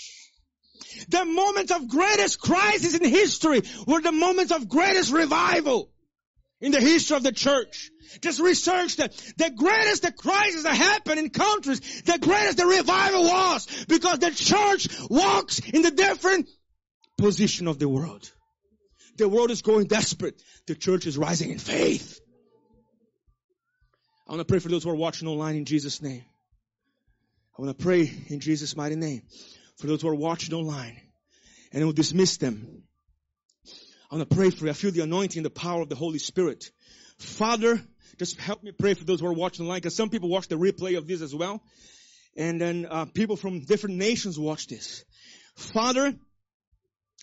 The 1.08 1.24
moments 1.24 1.72
of 1.72 1.88
greatest 1.88 2.40
crisis 2.40 2.94
in 2.94 3.04
history 3.04 3.62
were 3.86 4.00
the 4.00 4.12
moments 4.12 4.52
of 4.52 4.68
greatest 4.68 5.12
revival 5.12 5.90
in 6.60 6.72
the 6.72 6.80
history 6.80 7.16
of 7.16 7.22
the 7.22 7.32
church. 7.32 7.90
Just 8.20 8.40
research 8.40 8.96
that. 8.96 9.12
The 9.36 9.50
greatest 9.50 10.02
the 10.02 10.12
crisis 10.12 10.62
that 10.62 10.76
happened 10.76 11.18
in 11.18 11.30
countries, 11.30 12.02
the 12.02 12.18
greatest 12.18 12.58
the 12.58 12.66
revival 12.66 13.24
was 13.24 13.84
because 13.88 14.18
the 14.20 14.30
church 14.30 14.88
walks 15.10 15.58
in 15.58 15.82
the 15.82 15.90
different 15.90 16.48
position 17.18 17.66
of 17.66 17.78
the 17.78 17.88
world. 17.88 18.30
The 19.16 19.28
world 19.28 19.50
is 19.50 19.62
going 19.62 19.86
desperate. 19.86 20.40
The 20.66 20.74
church 20.74 21.06
is 21.06 21.18
rising 21.18 21.50
in 21.50 21.58
faith. 21.58 22.20
I 24.26 24.32
want 24.32 24.40
to 24.40 24.50
pray 24.50 24.58
for 24.58 24.68
those 24.68 24.84
who 24.84 24.90
are 24.90 24.96
watching 24.96 25.28
online 25.28 25.56
in 25.56 25.64
Jesus' 25.64 26.00
name. 26.00 26.24
I 27.58 27.62
want 27.62 27.76
to 27.76 27.82
pray 27.82 28.10
in 28.28 28.40
Jesus' 28.40 28.76
mighty 28.76 28.96
name 28.96 29.22
for 29.76 29.86
those 29.86 30.02
who 30.02 30.08
are 30.08 30.14
watching 30.14 30.54
online 30.54 31.00
and 31.72 31.82
I 31.82 31.86
will 31.86 31.92
dismiss 31.92 32.38
them. 32.38 32.84
I 34.10 34.16
want 34.16 34.30
to 34.30 34.36
pray 34.36 34.50
for 34.50 34.64
you. 34.64 34.70
I 34.70 34.74
feel 34.74 34.92
the 34.92 35.02
anointing 35.02 35.38
and 35.38 35.46
the 35.46 35.50
power 35.50 35.82
of 35.82 35.88
the 35.88 35.94
Holy 35.94 36.18
Spirit. 36.18 36.70
Father, 37.18 37.82
just 38.18 38.40
help 38.40 38.62
me 38.62 38.72
pray 38.72 38.94
for 38.94 39.04
those 39.04 39.20
who 39.20 39.26
are 39.26 39.32
watching 39.32 39.66
online 39.66 39.78
because 39.78 39.96
some 39.96 40.08
people 40.08 40.28
watch 40.28 40.48
the 40.48 40.56
replay 40.56 40.96
of 40.96 41.06
this 41.06 41.20
as 41.20 41.34
well. 41.34 41.62
And 42.36 42.60
then 42.60 42.86
uh, 42.88 43.06
people 43.06 43.36
from 43.36 43.60
different 43.60 43.96
nations 43.96 44.38
watch 44.38 44.68
this. 44.68 45.04
Father, 45.56 46.14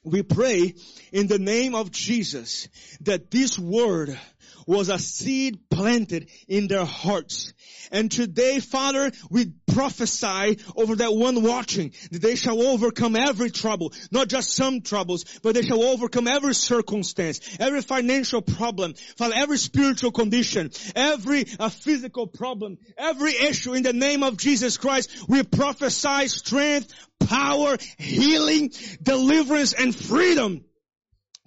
we 0.04 0.24
pray 0.24 0.74
in 1.12 1.28
the 1.28 1.40
name 1.40 1.76
of 1.76 1.92
Jesus 1.92 2.68
that 3.02 3.30
this 3.30 3.58
word 3.58 4.18
was 4.66 4.90
a 4.90 5.00
seed 5.00 5.70
planted 5.70 6.30
in 6.48 6.68
their 6.68 6.86
hearts. 6.86 7.54
And 7.92 8.12
today, 8.12 8.60
Father, 8.60 9.12
we 9.30 9.52
prophesy 9.74 10.60
over 10.76 10.96
that 10.98 11.14
one 11.14 11.44
watching 11.44 11.94
that 12.12 12.22
they 12.22 12.36
shall 12.36 12.62
overcome 12.62 13.16
every 13.16 13.50
trouble, 13.50 13.92
not 14.12 14.28
just 14.28 14.52
some 14.52 14.82
troubles, 14.82 15.26
but 15.44 15.56
they 15.56 15.62
shall 15.62 15.84
overcome 15.84 16.28
every 16.28 16.54
circumstance, 16.54 17.58
every 17.60 17.82
financial 17.82 18.42
problem, 18.42 18.94
every 19.20 19.58
spiritual 19.58 20.12
condition, 20.12 20.72
every 20.96 21.46
uh, 21.60 21.70
physical 21.70 22.28
problem, 22.28 22.78
every 22.98 23.34
issue 23.36 23.74
in 23.74 23.84
the 23.84 23.94
name 23.94 24.24
of 24.24 24.38
Jesus 24.38 24.78
Christ. 24.78 25.28
We 25.28 25.44
prophesy 25.44 26.28
strength, 26.28 26.94
power, 27.28 27.78
healing, 27.98 28.72
deliverance, 29.02 29.74
and 29.74 29.96
freedom 29.96 30.64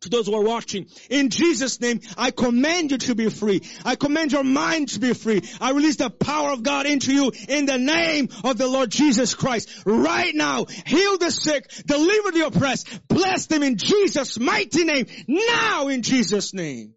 to 0.05 0.11
those 0.11 0.27
who 0.27 0.35
are 0.35 0.45
watching. 0.45 0.87
In 1.11 1.31
Jesus' 1.31 1.81
name, 1.81 2.01
I 2.17 2.31
command 2.31 2.91
you 2.93 2.99
to 2.99 3.15
be 3.15 3.31
free. 3.31 3.63
I 3.85 3.97
command 3.97 4.33
your 4.33 4.45
mind 4.45 4.91
to 4.91 5.01
be 5.01 5.15
free. 5.15 5.43
I 5.61 5.73
release 5.73 5.97
the 5.97 6.11
power 6.11 6.51
of 6.51 6.63
God 6.63 6.87
into 6.87 7.13
you 7.13 7.33
in 7.49 7.67
the 7.67 7.79
name 7.79 8.29
of 8.45 8.59
the 8.59 8.69
Lord 8.69 8.91
Jesus 8.91 9.35
Christ. 9.35 9.69
Right 9.85 10.35
now, 10.35 10.67
heal 10.67 11.19
the 11.19 11.31
sick, 11.31 11.71
deliver 11.87 12.31
the 12.33 12.47
oppressed, 12.47 13.09
bless 13.09 13.47
them 13.47 13.63
in 13.63 13.77
Jesus' 13.77 14.39
mighty 14.39 14.85
name, 14.85 15.07
now 15.27 15.89
in 15.89 16.03
Jesus' 16.03 16.55
name. 16.55 16.95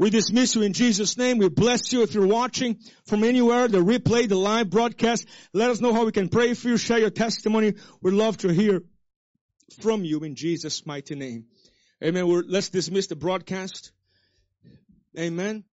We 0.00 0.08
dismiss 0.08 0.54
you 0.54 0.62
in 0.62 0.72
Jesus' 0.72 1.18
name. 1.18 1.36
We 1.36 1.50
bless 1.50 1.92
you 1.92 2.00
if 2.00 2.14
you're 2.14 2.26
watching 2.26 2.78
from 3.04 3.22
anywhere, 3.22 3.68
the 3.68 3.84
replay, 3.84 4.26
the 4.26 4.34
live 4.34 4.70
broadcast. 4.70 5.26
Let 5.52 5.70
us 5.70 5.82
know 5.82 5.92
how 5.92 6.06
we 6.06 6.10
can 6.10 6.30
pray 6.30 6.54
for 6.54 6.68
you. 6.68 6.78
Share 6.78 6.98
your 6.98 7.10
testimony. 7.10 7.74
We'd 8.00 8.14
love 8.14 8.38
to 8.38 8.48
hear 8.48 8.82
from 9.82 10.02
you 10.06 10.20
in 10.20 10.36
Jesus' 10.36 10.86
mighty 10.86 11.16
name. 11.16 11.44
Amen. 12.02 12.26
We're, 12.26 12.44
let's 12.48 12.70
dismiss 12.70 13.08
the 13.08 13.14
broadcast. 13.14 13.92
Amen. 15.18 15.64